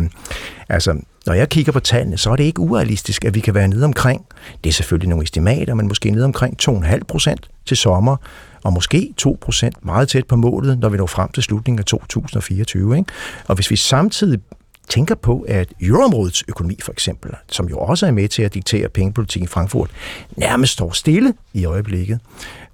[0.69, 0.97] altså,
[1.27, 3.85] når jeg kigger på tallene, så er det ikke urealistisk, at vi kan være nede
[3.85, 4.27] omkring,
[4.65, 8.17] det er selvfølgelig nogle estimater, men måske nede omkring 2,5 procent til sommer,
[8.65, 11.85] og måske 2 procent meget tæt på målet, når vi når frem til slutningen af
[11.85, 12.99] 2024.
[12.99, 13.13] Ikke?
[13.47, 14.41] Og hvis vi samtidig
[14.89, 18.89] tænker på, at euroområdets økonomi for eksempel, som jo også er med til at diktere
[18.89, 19.91] pengepolitikken i Frankfurt,
[20.37, 22.21] nærmest står stille i øjeblikket.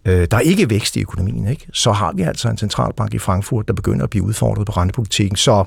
[0.05, 1.67] Øh, der er ikke vækst i økonomien, ikke?
[1.73, 5.37] så har vi altså en centralbank i Frankfurt, der begynder at blive udfordret på rentepolitikken.
[5.37, 5.65] Så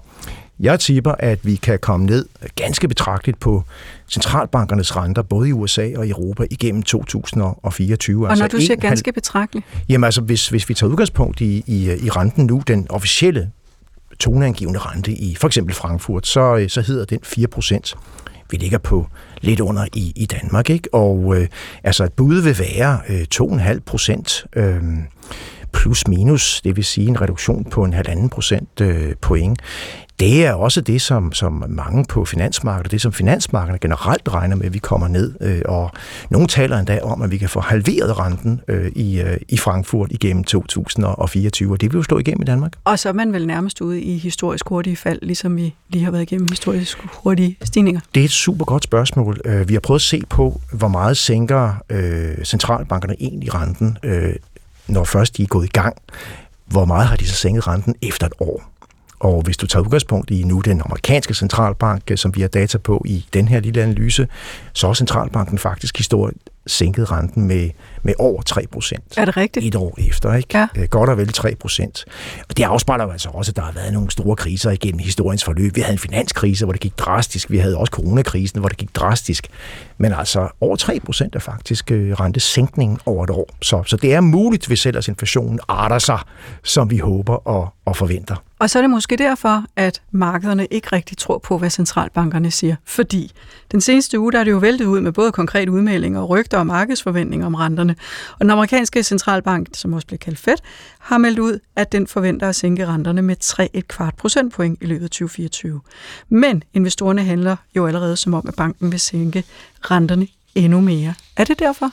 [0.59, 3.63] jeg tipper, at vi kan komme ned ganske betragteligt på
[4.09, 8.25] centralbankernes renter, både i USA og i Europa, igennem 2024.
[8.25, 9.65] Og altså når du siger ganske betragteligt?
[9.89, 13.51] Jamen altså, hvis, hvis vi tager udgangspunkt i, i, i renten nu, den officielle
[14.19, 17.95] toneangivende rente i for eksempel Frankfurt, så, så hedder den 4 procent.
[18.51, 19.07] Vi ligger på
[19.41, 20.93] lidt under i, i Danmark, ikke?
[20.93, 21.47] Og øh,
[21.83, 24.45] altså et bud vil være øh, 2,5 procent.
[24.55, 24.83] Øh,
[25.73, 29.61] plus minus, det vil sige en reduktion på en halvanden procent øh, point.
[30.19, 34.65] Det er også det, som, som mange på finansmarkedet, det som finansmarkederne generelt regner med,
[34.65, 35.33] at vi kommer ned.
[35.41, 35.91] Øh, og
[36.29, 40.11] nogle taler endda om, at vi kan få halveret renten øh, i, øh, i Frankfurt
[40.11, 42.73] igennem 2024, og det vil jo stå igennem i Danmark.
[42.83, 46.11] Og så er man vel nærmest ude i historisk hurtige fald, ligesom vi lige har
[46.11, 48.01] været igennem historisk hurtige stigninger?
[48.15, 49.41] Det er et super godt spørgsmål.
[49.67, 51.83] Vi har prøvet at se på, hvor meget sænker
[52.43, 53.97] centralbankerne egentlig renten,
[54.89, 55.95] når først de er gået i gang.
[56.65, 58.63] Hvor meget har de så sænket renten efter et år?
[59.19, 62.77] Og hvis du tager udgangspunkt i nu den amerikanske centralbank, øh, som vi har data
[62.77, 64.27] på i den her lille analyse,
[64.73, 66.37] så har centralbanken faktisk historisk
[66.67, 67.69] sænket renten med,
[68.03, 69.03] med over 3 procent.
[69.17, 69.65] Er det rigtigt?
[69.65, 70.57] Et år efter, ikke?
[70.57, 70.67] Ja.
[70.77, 72.05] Øh, Godt og vel 3 procent.
[72.49, 75.43] Og det afspejler jo altså også, at der har været nogle store kriser igennem historiens
[75.43, 75.75] forløb.
[75.75, 77.51] Vi havde en finanskrise, hvor det gik drastisk.
[77.51, 79.47] Vi havde også coronakrisen, hvor det gik drastisk.
[79.97, 83.49] Men altså over 3 procent er faktisk øh, rentesænkningen over et år.
[83.61, 86.19] Så, så det er muligt, hvis ellers inflationen arter sig,
[86.63, 88.35] som vi håber og, og forventer.
[88.59, 92.75] Og så er det måske derfor, at markederne ikke rigtig tror på, hvad centralbankerne siger.
[92.85, 93.31] Fordi
[93.71, 96.57] den seneste uge, der er det jo væltet ud med både konkrete udmeldinger og rygter
[96.57, 97.95] og markedsforventninger om renterne.
[98.33, 100.55] Og den amerikanske centralbank, som også bliver kaldt Fed,
[100.99, 105.03] har meldt ud, at den forventer at sænke renterne med 3 kvart procentpoint i løbet
[105.03, 105.81] af 2024.
[106.29, 109.43] Men investorerne handler jo allerede som om, at banken vil sænke
[109.81, 111.13] renterne endnu mere.
[111.37, 111.91] Er det derfor?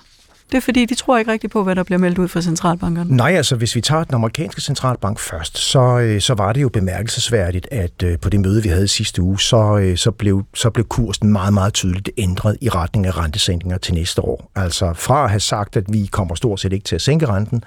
[0.53, 3.17] Det er fordi, de tror ikke rigtigt på, hvad der bliver meldt ud fra centralbankerne.
[3.17, 6.69] Nej, altså hvis vi tager den amerikanske centralbank først, så, øh, så var det jo
[6.69, 10.71] bemærkelsesværdigt, at øh, på det møde, vi havde sidste uge, så, øh, så, blev, så
[10.71, 14.51] blev kursen meget, meget tydeligt ændret i retning af rentesænkninger til næste år.
[14.55, 17.65] Altså fra at have sagt, at vi kommer stort set ikke til at sænke renten,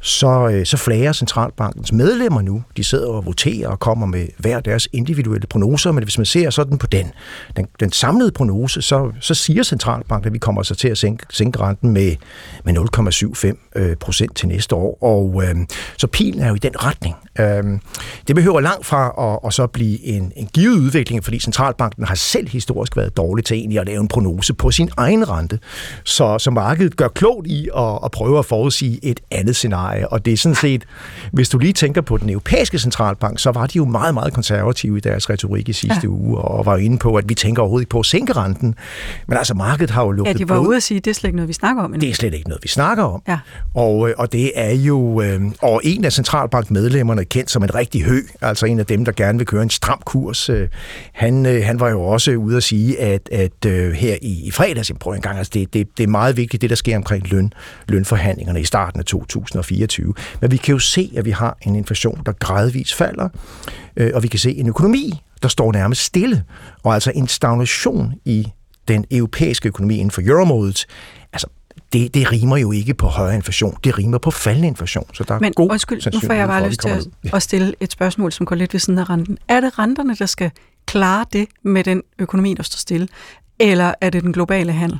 [0.00, 2.62] så, øh, så flager centralbankens medlemmer nu.
[2.76, 6.50] De sidder og voterer og kommer med hver deres individuelle prognoser, men hvis man ser
[6.50, 7.12] sådan på den,
[7.56, 11.26] den, den samlede prognose, så, så siger centralbanken, at vi kommer så til at sænke,
[11.30, 12.16] sænke renten med,
[12.64, 12.78] med
[13.76, 14.98] 0,75 øh, procent til næste år.
[15.02, 15.54] Og øh,
[15.98, 17.14] så pilen er jo i den retning.
[17.38, 17.64] Øh,
[18.28, 22.14] det behøver langt fra at, at så blive en, en givet udvikling, fordi centralbanken har
[22.14, 25.58] selv historisk været dårlig til egentlig at lave en prognose på sin egen rente.
[26.04, 30.08] Så, så markedet gør klogt i at, at prøve at forudsige et andet scenarie scenarie,
[30.08, 30.84] og det er sådan set,
[31.32, 34.96] hvis du lige tænker på den europæiske centralbank, så var de jo meget, meget konservative
[34.96, 36.08] i deres retorik i sidste ja.
[36.08, 38.74] uge, og var inde på, at vi tænker overhovedet ikke på at sænke renten.
[39.26, 40.68] Men altså, markedet har jo lukket Ja, de var blod.
[40.68, 42.00] ude at sige, at det er slet ikke noget, vi snakker om endnu.
[42.00, 43.22] Det er slet ikke noget, vi snakker om.
[43.28, 43.38] Ja.
[43.74, 48.02] Og, øh, og det er jo, øh, og en af centralbankmedlemmerne kendt som en rigtig
[48.02, 50.68] hø, altså en af dem, der gerne vil køre en stram kurs, øh,
[51.12, 54.50] han, øh, han var jo også ude at sige, at, at øh, her i, i
[54.50, 57.30] fredags, prøv en gang, altså det, det, det er meget vigtigt, det der sker omkring
[57.30, 57.52] løn,
[57.88, 60.14] lønforhandlingerne i starten af 2024 2024.
[60.40, 63.28] Men vi kan jo se, at vi har en inflation, der gradvist falder,
[63.96, 66.44] øh, og vi kan se en økonomi, der står nærmest stille,
[66.82, 68.46] og altså en stagnation i
[68.88, 70.86] den europæiske økonomi inden for euromodet.
[71.32, 71.46] Altså,
[71.92, 75.06] det, det rimer jo ikke på højere inflation, det rimer på faldende inflation.
[75.12, 77.74] Så der er Men god undskyld, nu får jeg bare lyst til at, at stille
[77.80, 79.38] et spørgsmål, som går lidt ved siden af renten.
[79.48, 80.50] Er det renterne, der skal
[80.86, 83.08] klare det med den økonomi, der står stille,
[83.58, 84.98] eller er det den globale handel?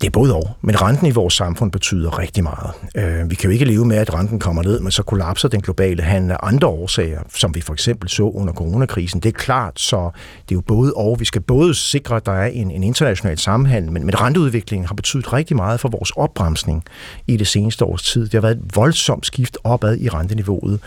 [0.00, 2.70] Det er både og, men renten i vores samfund betyder rigtig meget.
[2.96, 5.60] Øh, vi kan jo ikke leve med, at renten kommer ned, men så kollapser den
[5.60, 9.20] globale handel af andre årsager, som vi for eksempel så under coronakrisen.
[9.20, 10.10] Det er klart, så
[10.48, 11.16] det er jo både og.
[11.20, 14.94] Vi skal både sikre, at der er en, en international sammenhæng, men, men renteudviklingen har
[14.94, 16.84] betydet rigtig meget for vores opbremsning
[17.26, 18.22] i det seneste års tid.
[18.22, 20.80] Det har været et voldsomt skift opad i renteniveauet,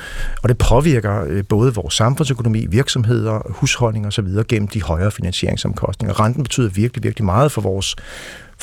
[0.43, 4.27] og det påvirker øh, både vores samfundsøkonomi, virksomheder, husholdninger osv.
[4.47, 6.19] gennem de højere finansieringsomkostninger.
[6.19, 7.95] Renten betyder virkelig, virkelig meget for vores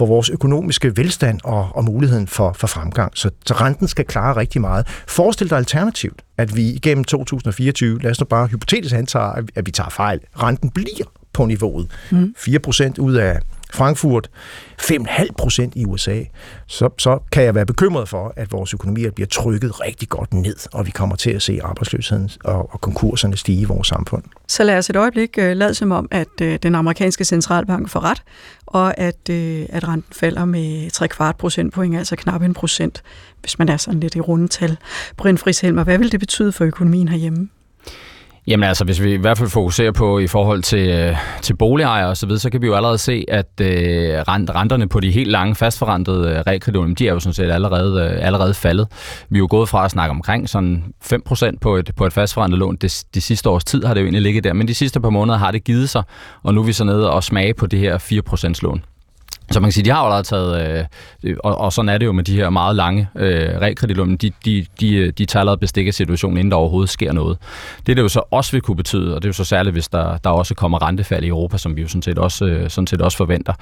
[0.00, 3.12] for vores økonomiske velstand og, og muligheden for, for fremgang.
[3.14, 4.86] Så, så renten skal klare rigtig meget.
[5.08, 9.70] Forestil dig alternativt, at vi igennem 2024, lad os nu bare hypotetisk antage, at vi
[9.70, 11.90] tager fejl, renten bliver på niveauet.
[12.10, 12.34] Mm.
[12.38, 13.40] 4% ud af
[13.72, 14.30] Frankfurt,
[14.82, 16.22] 5,5 procent i USA,
[16.66, 20.56] så, så kan jeg være bekymret for, at vores økonomier bliver trykket rigtig godt ned,
[20.72, 24.22] og vi kommer til at se arbejdsløsheden og, og konkurserne stige i vores samfund.
[24.48, 27.88] Så lad os et øjeblik øh, uh, lade som om, at uh, den amerikanske centralbank
[27.88, 28.22] får ret,
[28.66, 29.36] og at, uh,
[29.68, 33.02] at renten falder med 3 kvart procentpoint, altså knap en procent,
[33.40, 34.76] hvis man er sådan lidt i rundetal.
[35.16, 37.48] Brind Friis Helmer, hvad vil det betyde for økonomien herhjemme?
[38.46, 42.08] Jamen altså, hvis vi i hvert fald fokuserer på i forhold til, øh, til boligejere
[42.08, 43.68] og så videre, så kan vi jo allerede se, at øh,
[44.28, 48.02] rent, renterne på de helt lange fastforrentede øh, realkreditlån, de er jo sådan set allerede,
[48.02, 48.88] øh, allerede faldet.
[49.28, 52.58] Vi er jo gået fra at snakke omkring sådan 5% på et, på et fastforrentet
[52.58, 52.76] lån.
[52.76, 55.10] Det, de sidste års tid har det jo egentlig ligget der, men de sidste par
[55.10, 56.02] måneder har det givet sig,
[56.42, 58.84] og nu er vi så nede og smage på det her 4% lån.
[59.52, 60.88] Så man kan sige, de har jo allerede taget,
[61.24, 64.30] øh, og, og sådan er det jo med de her meget lange øh, realkreditlån, de,
[64.44, 67.38] de, de, de tager allerede bestik af situationen, inden der overhovedet sker noget.
[67.86, 69.88] Det, det jo så også vil kunne betyde, og det er jo så særligt, hvis
[69.88, 72.86] der, der også kommer rentefald i Europa, som vi jo sådan set også, øh, sådan
[72.86, 73.52] set også forventer,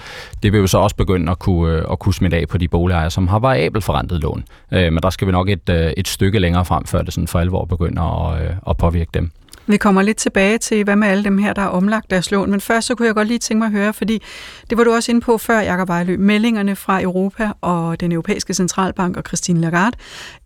[0.43, 2.69] det vil jo så også begynde at kunne, øh, at kunne smitte af på de
[2.69, 4.45] boligejere, som har variabel forrentet lån.
[4.73, 7.29] Øh, men der skal vi nok et, øh, et stykke længere frem, før det sådan
[7.29, 9.31] for alvor begynder at, øh, at påvirke dem.
[9.69, 12.51] Vi kommer lidt tilbage til, hvad med alle dem her, der har omlagt deres lån.
[12.51, 14.23] Men først så kunne jeg godt lige tænke mig at høre, fordi
[14.71, 16.17] det var du også inde på før, Jakob Vejlø.
[16.17, 19.97] Meldingerne fra Europa og den europæiske centralbank og Christine Lagarde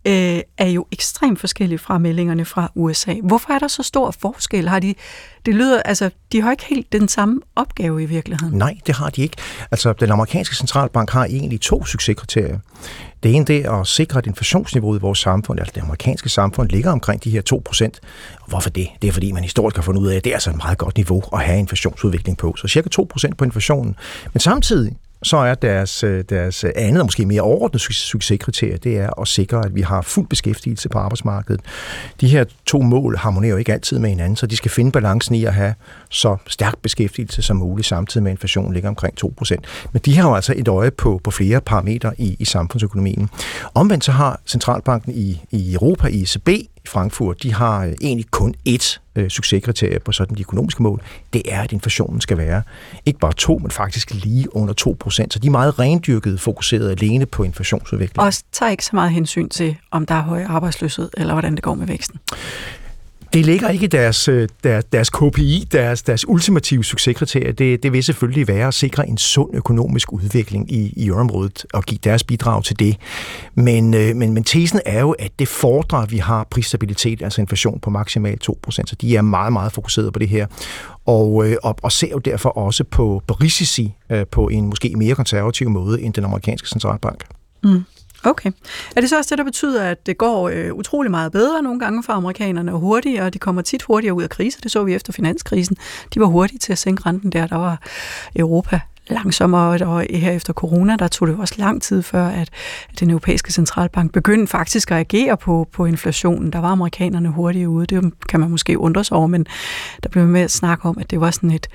[0.07, 3.13] øh, er jo ekstremt forskellige fra meldingerne fra USA.
[3.23, 4.69] Hvorfor er der så stor forskel?
[4.69, 4.95] Har de,
[5.45, 8.57] det lyder, altså, de har ikke helt den samme opgave i virkeligheden.
[8.57, 9.37] Nej, det har de ikke.
[9.71, 12.59] Altså, den amerikanske centralbank har egentlig to succeskriterier.
[13.23, 16.69] Det ene det er at sikre, at inflationsniveauet i vores samfund, altså det amerikanske samfund,
[16.69, 17.85] ligger omkring de her 2%.
[18.41, 18.87] Og Hvorfor det?
[19.01, 20.77] Det er fordi, man historisk har fundet ud af, at det er altså et meget
[20.77, 22.55] godt niveau at have inflationsudvikling på.
[22.55, 23.95] Så cirka 2% på inflationen.
[24.33, 29.19] Men samtidig så er deres, øh, deres andet og måske mere overordnet succeskriterie, det er
[29.21, 31.61] at sikre, at vi har fuld beskæftigelse på arbejdsmarkedet.
[32.21, 35.35] De her to mål harmonerer jo ikke altid med hinanden, så de skal finde balancen
[35.35, 35.73] i at have
[36.09, 39.55] så stærk beskæftigelse som muligt, samtidig med at inflationen ligger omkring 2%.
[39.91, 43.29] Men de har jo altså et øje på, på flere parametre i, i samfundsøkonomien.
[43.73, 46.49] Omvendt så har Centralbanken i, i Europa, i ECB,
[46.85, 51.01] i Frankfurt, de har øh, egentlig kun ét øh, succeskriterie på sådan de økonomiske mål.
[51.33, 52.63] Det er, at inflationen skal være
[53.05, 55.33] ikke bare 2, men faktisk lige under 2 procent.
[55.33, 58.27] Så de er meget rendyrket fokuseret alene på inflationsudviklingen.
[58.27, 61.63] Og tager ikke så meget hensyn til, om der er høj arbejdsløshed, eller hvordan det
[61.63, 62.19] går med væksten.
[63.33, 67.51] Det ligger ikke i deres, øh, deres, deres KPI, deres, deres ultimative succeskriterie.
[67.51, 71.83] Det, det vil selvfølgelig være at sikre en sund økonomisk udvikling i, i området og
[71.83, 72.97] give deres bidrag til det.
[73.55, 77.41] Men, øh, men, men tesen er jo, at det fordrer, at vi har prisstabilitet, altså
[77.41, 78.69] inflation på maksimalt 2%.
[78.69, 80.47] Så de er meget, meget fokuseret på det her.
[81.05, 83.93] Og, øh, og, og ser jo derfor også på, på risici
[84.31, 87.25] på en måske mere konservativ måde end den amerikanske centralbank.
[87.63, 87.83] Mm.
[88.25, 88.51] Okay.
[88.95, 91.79] Er det så også det, der betyder, at det går øh, utrolig meget bedre nogle
[91.79, 94.61] gange for amerikanerne og hurtigere, og de kommer tit hurtigere ud af krise?
[94.63, 95.77] Det så vi efter finanskrisen.
[96.13, 97.47] De var hurtige til at sænke renten der.
[97.47, 97.81] Der var
[98.35, 102.49] Europa langsommere, og her efter corona, der tog det også lang tid før, at
[102.99, 106.53] den europæiske centralbank begyndte faktisk at agere på, på inflationen.
[106.53, 109.45] Der var amerikanerne hurtigt ude, det kan man måske undre sig over, men
[110.03, 111.67] der blev med at snakke om, at det var sådan et,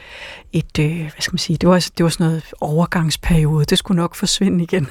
[0.53, 3.65] et øh, hvad skal man sige, det var, det var sådan noget overgangsperiode.
[3.65, 4.89] Det skulle nok forsvinde igen.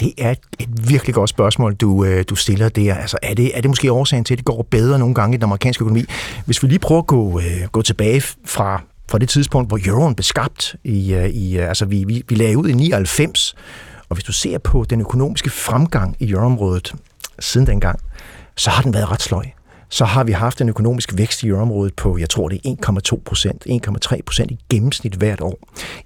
[0.00, 2.94] Det er et, et virkelig godt spørgsmål, du, øh, du stiller der.
[2.94, 5.36] Altså, er, det, er det måske årsagen til, at det går bedre nogle gange i
[5.36, 6.04] den amerikanske økonomi?
[6.46, 10.14] Hvis vi lige prøver at gå, øh, gå tilbage fra, fra det tidspunkt, hvor euroen
[10.14, 13.54] blev skabt, i, øh, i, øh, altså vi, vi, vi lagde ud i 99,
[14.08, 16.94] og hvis du ser på den økonomiske fremgang i euroområdet
[17.38, 18.00] siden dengang,
[18.56, 19.44] så har den været ret sløj
[19.94, 23.22] så har vi haft en økonomisk vækst i området på, jeg tror det er 1,2
[23.24, 25.58] procent, 1,3 procent i gennemsnit hvert år.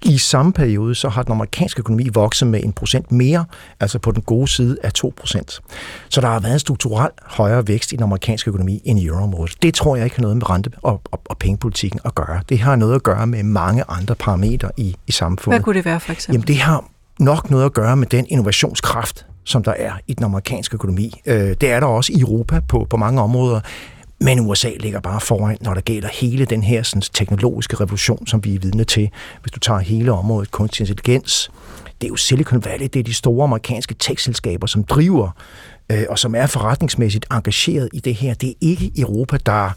[0.05, 3.45] I samme periode så har den amerikanske økonomi vokset med en procent mere,
[3.79, 5.61] altså på den gode side af 2 procent.
[6.09, 9.55] Så der har været en strukturel højere vækst i den amerikanske økonomi end i euroområdet.
[9.61, 12.41] Det tror jeg ikke har noget med rente- og, og, og pengepolitikken at gøre.
[12.49, 15.59] Det har noget at gøre med mange andre parametre i, i samfundet.
[15.59, 16.35] Hvad kunne det være for eksempel?
[16.35, 16.85] Jamen det har
[17.19, 21.21] nok noget at gøre med den innovationskraft, som der er i den amerikanske økonomi.
[21.25, 23.59] Øh, det er der også i Europa på, på mange områder.
[24.21, 28.43] Men USA ligger bare foran, når der gælder hele den her sådan, teknologiske revolution, som
[28.43, 29.09] vi er vidne til.
[29.41, 31.51] Hvis du tager hele området kunstig intelligens,
[32.01, 35.31] det er jo Silicon Valley, det er de store amerikanske tech-selskaber, som driver
[35.91, 38.33] øh, og som er forretningsmæssigt engageret i det her.
[38.33, 39.71] Det er ikke Europa, der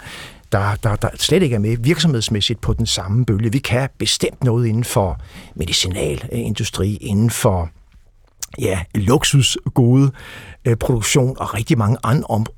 [0.52, 3.52] der, der, der slet ikke er med virksomhedsmæssigt på den samme bølge.
[3.52, 5.20] Vi kan bestemt noget inden for
[5.54, 7.70] medicinalindustri, inden for
[8.58, 10.10] ja, luksusgode
[10.64, 11.96] øh, produktion og rigtig mange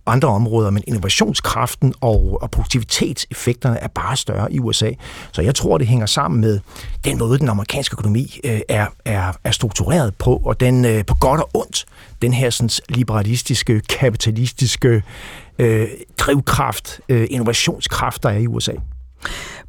[0.07, 4.91] andre områder, men innovationskraften og, og produktivitetseffekterne er bare større i USA.
[5.33, 6.61] Så jeg tror, det hænger sammen med
[7.05, 11.15] den måde, den amerikanske økonomi øh, er, er, er struktureret på, og den øh, på
[11.15, 11.87] godt og ondt,
[12.23, 15.03] den her sådan, liberalistiske, kapitalistiske
[15.59, 15.89] øh,
[16.19, 18.73] drivkraft, øh, innovationskraft, der er i USA.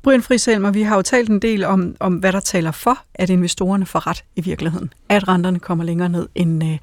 [0.06, 3.30] Brian Friselmer, vi har jo talt en del om, om, hvad der taler for, at
[3.30, 4.94] investorerne får ret i virkeligheden.
[5.10, 6.78] At renterne kommer længere ned, end, øh,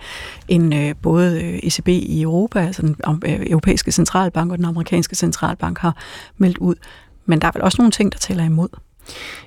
[0.49, 2.97] end øh, både øh, ECB i Europa, altså den
[3.27, 5.97] øh, europæiske centralbank og den amerikanske centralbank har
[6.37, 6.75] meldt ud.
[7.27, 8.68] Men der er vel også nogle ting, der taler imod.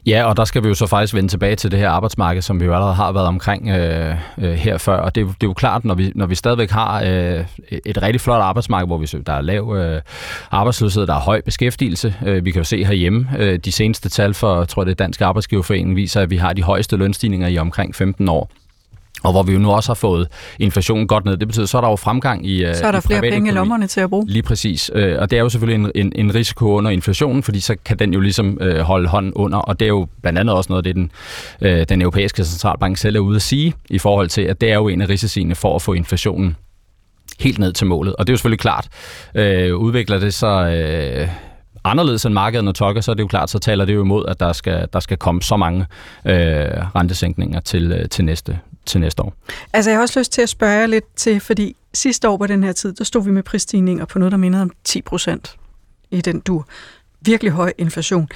[0.06, 2.60] Ja, og der skal vi jo så faktisk vende tilbage til det her arbejdsmarked, som
[2.60, 4.97] vi jo allerede har været omkring øh, øh, her før.
[4.97, 7.45] Og det, det er jo klart, når vi, når vi stadigvæk har øh,
[7.86, 10.01] et rigtig flot arbejdsmarked, hvor vi der er lav øh,
[10.51, 12.16] arbejdsløshed, der er høj beskæftigelse.
[12.26, 14.95] Øh, vi kan jo se herhjemme, øh, de seneste tal for, jeg tror det er
[14.95, 18.51] Dansk Arbejdsgiverforening, viser, at vi har de højeste lønstigninger i omkring 15 år
[19.26, 20.28] og hvor vi jo nu også har fået
[20.59, 21.38] inflationen godt ned.
[21.38, 23.53] Det betyder, så er der jo fremgang i Så er der i flere penge i
[23.53, 24.28] lommerne til at bruge.
[24.28, 24.91] Lige præcis.
[24.93, 27.99] Øh, og det er jo selvfølgelig en, en, en risiko under inflationen, fordi så kan
[27.99, 30.88] den jo ligesom øh, holde hånden under, og det er jo blandt andet også noget
[30.88, 31.11] af det, den,
[31.61, 34.76] øh, den europæiske centralbank selv er ude at sige, i forhold til, at det er
[34.76, 36.55] jo en af risiciene for at få inflationen
[37.39, 38.15] helt ned til målet.
[38.15, 38.88] Og det er jo selvfølgelig klart.
[39.36, 40.47] Øh, udvikler det så...
[40.47, 41.28] Øh,
[41.86, 44.25] anderledes end markedet, når tokker, så er det jo klart, så taler det jo imod,
[44.27, 45.86] at der skal, der skal komme så mange
[46.25, 46.36] øh,
[46.95, 49.33] rentesænkninger til, øh, til, næste, til næste år.
[49.73, 52.47] Altså jeg har også lyst til at spørge jer lidt til, fordi sidste år på
[52.47, 55.55] den her tid, der stod vi med prisstigninger på noget, der mindede om 10 procent
[56.11, 56.63] i den du
[57.25, 58.29] Virkelig høj inflation.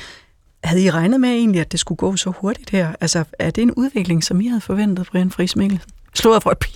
[0.63, 2.95] Havde I regnet med egentlig, at det skulle gå så hurtigt her?
[3.01, 5.91] Altså, er det en udvikling, som I havde forventet, Brian Friis Mikkelsen?
[6.13, 6.73] Slået for et pin.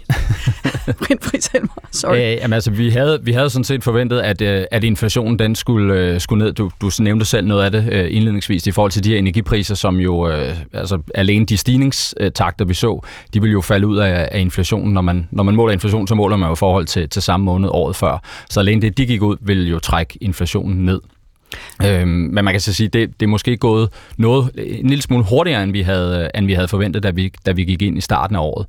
[0.85, 2.15] Brind Friis Helmer, sorry.
[2.15, 5.55] Øh, jamen, altså, vi havde, vi havde sådan set forventet, at, øh, at inflationen den
[5.55, 6.53] skulle, øh, skulle ned.
[6.53, 9.75] Du, du nævnte selv noget af det øh, indledningsvis i forhold til de her energipriser,
[9.75, 14.29] som jo, øh, altså alene de stigningstakter, vi så, de ville jo falde ud af,
[14.31, 14.93] af inflationen.
[14.93, 17.43] Når man, når man måler inflation, så måler man jo i forhold til, til samme
[17.43, 18.23] måned året før.
[18.49, 20.99] Så alene det, de gik ud, ville jo trække inflationen ned.
[21.85, 25.23] Øhm, men man kan så sige, det, det er måske gået noget, en lille smule
[25.23, 28.01] hurtigere, end vi havde, end vi havde forventet, da vi, da vi gik ind i
[28.01, 28.65] starten af året.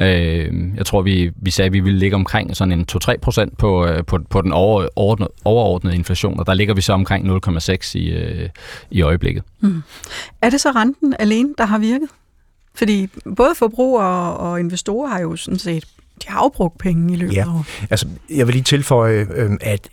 [0.00, 3.58] Øhm, jeg tror, vi, vi sagde, at vi ville ligge omkring sådan en 2-3 procent
[3.58, 7.98] på, øh, på, på den overordnede, overordnede inflation, og der ligger vi så omkring 0,6
[7.98, 8.48] i, øh,
[8.90, 9.42] i øjeblikket.
[9.60, 9.82] Mm.
[10.42, 12.08] Er det så renten alene, der har virket?
[12.74, 15.84] Fordi både forbrugere og investorer har jo sådan set
[16.22, 17.40] de har afbrugt penge i løbet ja.
[17.40, 17.64] af året.
[17.90, 19.88] altså jeg vil lige tilføje, øh, at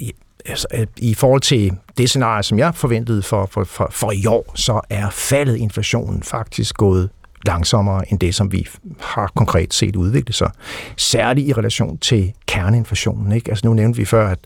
[0.45, 0.67] altså,
[0.97, 4.81] i forhold til det scenarie, som jeg forventede for, for, for, for i år, så
[4.89, 7.09] er faldet inflationen faktisk gået
[7.45, 8.67] langsommere end det, som vi
[8.99, 10.51] har konkret set udvikle sig.
[10.97, 13.31] Særligt i relation til kerneinflationen.
[13.31, 13.51] Ikke?
[13.51, 14.39] Altså nu nævnte vi før, at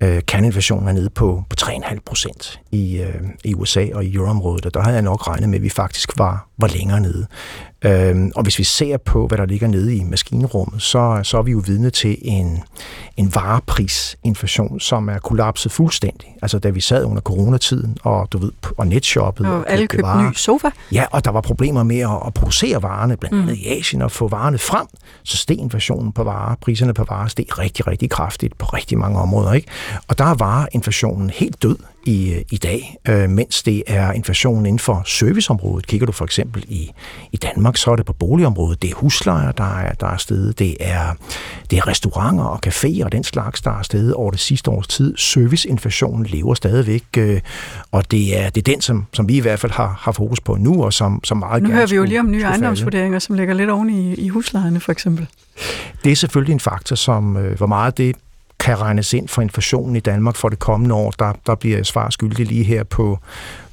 [0.00, 4.66] øh, kerneinflationen er nede på, på 3,5 procent i, øh, i USA og i euroområdet,
[4.66, 7.26] og der havde jeg nok regnet med, at vi faktisk var, var længere nede.
[7.84, 11.42] Øhm, og hvis vi ser på, hvad der ligger nede i maskinrummet, så, så er
[11.42, 12.62] vi jo vidne til en,
[13.16, 16.36] en vareprisinflation, som er kollapset fuldstændig.
[16.42, 19.48] Altså da vi sad under coronatiden, og du ved, og netshoppede.
[19.48, 20.30] Og, og alle købte varer.
[20.30, 20.68] ny sofa.
[20.92, 23.62] Ja, og der var problemer med at, at producere varerne, blandt andet mm.
[23.62, 24.86] i Asien, og få varerne frem.
[25.22, 29.18] Så steg inflationen på varer, priserne på varer steg rigtig, rigtig kraftigt på rigtig mange
[29.18, 29.52] områder.
[29.52, 29.68] Ikke?
[30.08, 31.76] Og der er vareinflationen helt død
[32.06, 35.86] i, i dag, øh, mens det er inflationen inden for serviceområdet.
[35.86, 36.90] Kigger du for eksempel i,
[37.32, 38.82] i Danmark, så er det på boligområdet.
[38.82, 40.58] Det er huslejer, der er, der er stedet.
[40.58, 41.14] Det er,
[41.70, 44.86] det er restauranter og caféer og den slags, der er stedet over det sidste års
[44.86, 45.16] tid.
[45.16, 47.40] Serviceinflationen lever stadigvæk, øh,
[47.92, 50.40] og det er, det er den, som, som vi i hvert fald har, har fokus
[50.40, 53.18] på nu, og som, som meget nu gerne hører vi jo lige om nye ejendomsvurderinger,
[53.18, 55.26] som ligger lidt oven i, i huslejerne, for eksempel.
[56.04, 58.16] Det er selvfølgelig en faktor, som øh, hvor meget det
[58.64, 61.10] kan regnes ind for inflationen i Danmark for det kommende år.
[61.10, 63.18] Der, der bliver jeg svar skyldig lige her på,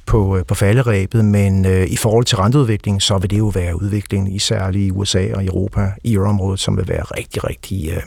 [0.06, 3.82] på, øh, på falderæbet, men øh, i forhold til renteudviklingen, så vil det jo være
[3.82, 8.02] udviklingen, især i USA og Europa, i euroområdet, som vil være rigtig, rigtig, øh,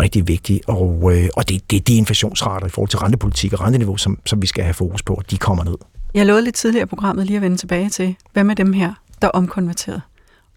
[0.00, 0.60] rigtig vigtig.
[0.66, 4.18] Og, øh, og det, det er de inflationsrater i forhold til rentepolitik og renteniveau, som,
[4.26, 5.76] som vi skal have fokus på, de kommer ned.
[6.14, 8.94] Jeg lovede lidt tidligere i programmet lige at vende tilbage til, hvad med dem her,
[9.22, 10.02] der er omkonverteret?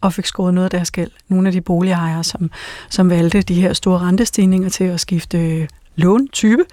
[0.04, 1.12] Og fik skåret noget af deres gæld.
[1.28, 2.52] Nogle af de boligejere, som,
[2.90, 6.64] som valgte de her store rentestigninger til at skifte øh, låntype,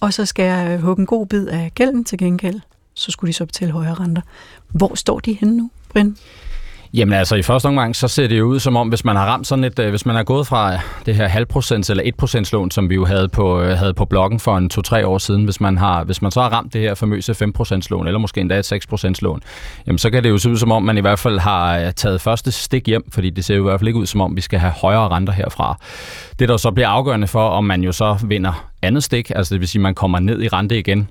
[0.00, 2.60] og så skal jeg øh, hugge en god bid af gælden til gengæld,
[2.94, 4.22] så skulle de så betale højere renter.
[4.68, 6.16] Hvor står de henne nu, Brind?
[6.94, 9.26] Jamen altså, i første omgang, så ser det jo ud som om, hvis man har
[9.26, 12.50] ramt sådan et, øh, hvis man er gået fra øh, det her halvprocents eller 1%
[12.52, 15.44] lån, som vi jo havde på, øh, havde på bloggen for en 2-3 år siden,
[15.44, 18.40] hvis man, har, hvis man så har ramt det her famøse 5% lån, eller måske
[18.40, 19.42] endda et 6% lån,
[19.86, 22.20] jamen så kan det jo se ud som om, man i hvert fald har taget
[22.20, 24.40] første stik hjem, fordi det ser jo i hvert fald ikke ud som om, vi
[24.40, 25.78] skal have højere renter herfra.
[26.38, 29.60] Det der så bliver afgørende for, om man jo så vinder andet stik, altså det
[29.60, 31.08] vil sige, at man kommer ned i rente igen,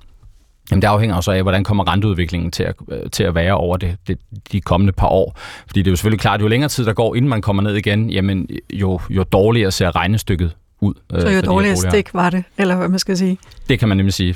[0.72, 3.78] Jamen det afhænger også af, hvordan kommer renteudviklingen til at, øh, til at være over
[3.78, 4.18] det, det,
[4.52, 5.40] de kommende par år.
[5.68, 7.76] Fordi det er jo selvfølgelig klart, jo længere tid der går, inden man kommer ned
[7.76, 10.94] igen, jamen jo, jo dårligere ser regnestykket ud.
[11.14, 13.38] Øh, Så jo dårligere stik var det, eller hvad man skal sige?
[13.70, 14.36] Det kan man nemlig sige.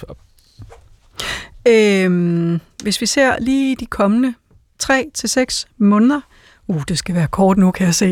[1.67, 4.33] Øhm, hvis vi ser lige de kommende
[4.79, 6.21] 3 til seks måneder,
[6.69, 8.05] uh, det skal være kort nu, kan jeg se,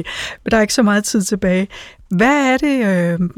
[0.43, 1.67] men der er ikke så meget tid tilbage.
[2.09, 3.29] Hvad er det, øh,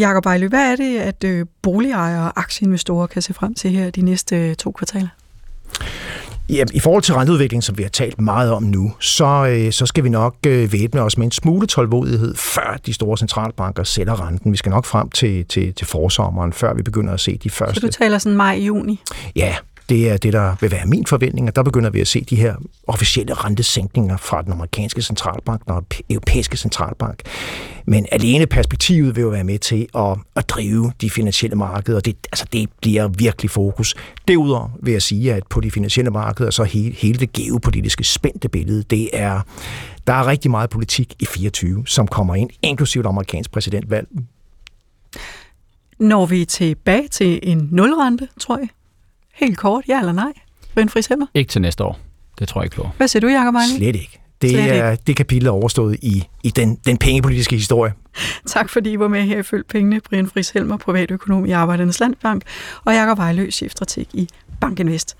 [0.00, 3.90] Jacob Ejlø, hvad er det, at øh, boligejere og aktieinvestorer kan se frem til her
[3.90, 5.08] de næste øh, to kvartaler?
[6.48, 9.86] Ja, I forhold til renteudviklingen, som vi har talt meget om nu, så, øh, så
[9.86, 14.26] skal vi nok øh, væbne os med en smule tålmodighed, før de store centralbanker sætter
[14.26, 14.52] renten.
[14.52, 17.80] Vi skal nok frem til, til, til forsommeren, før vi begynder at se de første.
[17.80, 19.00] Så du taler sådan maj-juni?
[19.36, 19.56] Ja,
[19.90, 22.36] det er det, der vil være min forventning, og der begynder vi at se de
[22.36, 22.54] her
[22.86, 27.22] officielle rentesænkninger fra den amerikanske centralbank og den europæiske centralbank.
[27.86, 32.04] Men alene perspektivet vil jo være med til at, at drive de finansielle markeder, og
[32.04, 33.94] det, altså det bliver virkelig fokus.
[34.28, 38.48] Derudover vil jeg sige, at på de finansielle markeder, så hele, hele det geopolitiske spændte
[38.48, 39.40] billede, det er,
[40.06, 44.08] der er rigtig meget politik i 24, som kommer ind, inklusive det amerikansk præsidentvalg.
[45.98, 48.68] Når vi tilbage til en nulrente, tror jeg?
[49.40, 50.32] Helt kort, ja eller nej?
[50.74, 51.26] Brian Friis Helmer?
[51.34, 51.98] Ikke til næste år.
[52.38, 52.88] Det tror jeg ikke på.
[52.96, 53.76] Hvad siger du, Jacob Ejling?
[53.78, 54.20] Slet ikke.
[54.42, 55.02] Det Slet er ikke.
[55.06, 57.92] det kapitel er overstået i, i den, den pengepolitiske historie.
[58.46, 60.00] Tak fordi I var med her i Følg Pengene.
[60.00, 62.42] Brian Friis Helmer, privatøkonom i Arbejdernes Landbank,
[62.84, 64.28] og Jacob Vejlø, chefstrateg i
[64.60, 65.16] Bankinvest.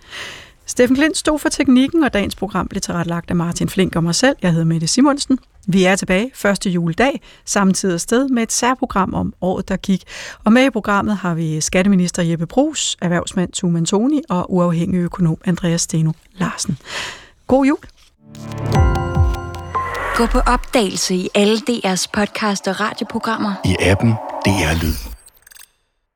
[0.70, 4.14] Steffen Klint stod for teknikken, og dagens program blev tilrettelagt af Martin Flink og mig
[4.14, 4.36] selv.
[4.42, 5.38] Jeg hedder Mette Simonsen.
[5.66, 10.04] Vi er tilbage første juledag, samtidig sted med et særprogram om året, der gik.
[10.44, 15.38] Og med i programmet har vi skatteminister Jeppe Brugs, erhvervsmand Tuman Toni og uafhængig økonom
[15.44, 16.78] Andreas Steno Larsen.
[17.46, 17.78] God jul!
[20.14, 23.54] Gå på opdagelse i alle DR's podcast og radioprogrammer.
[23.64, 24.10] I appen
[24.46, 25.09] DR Lyd.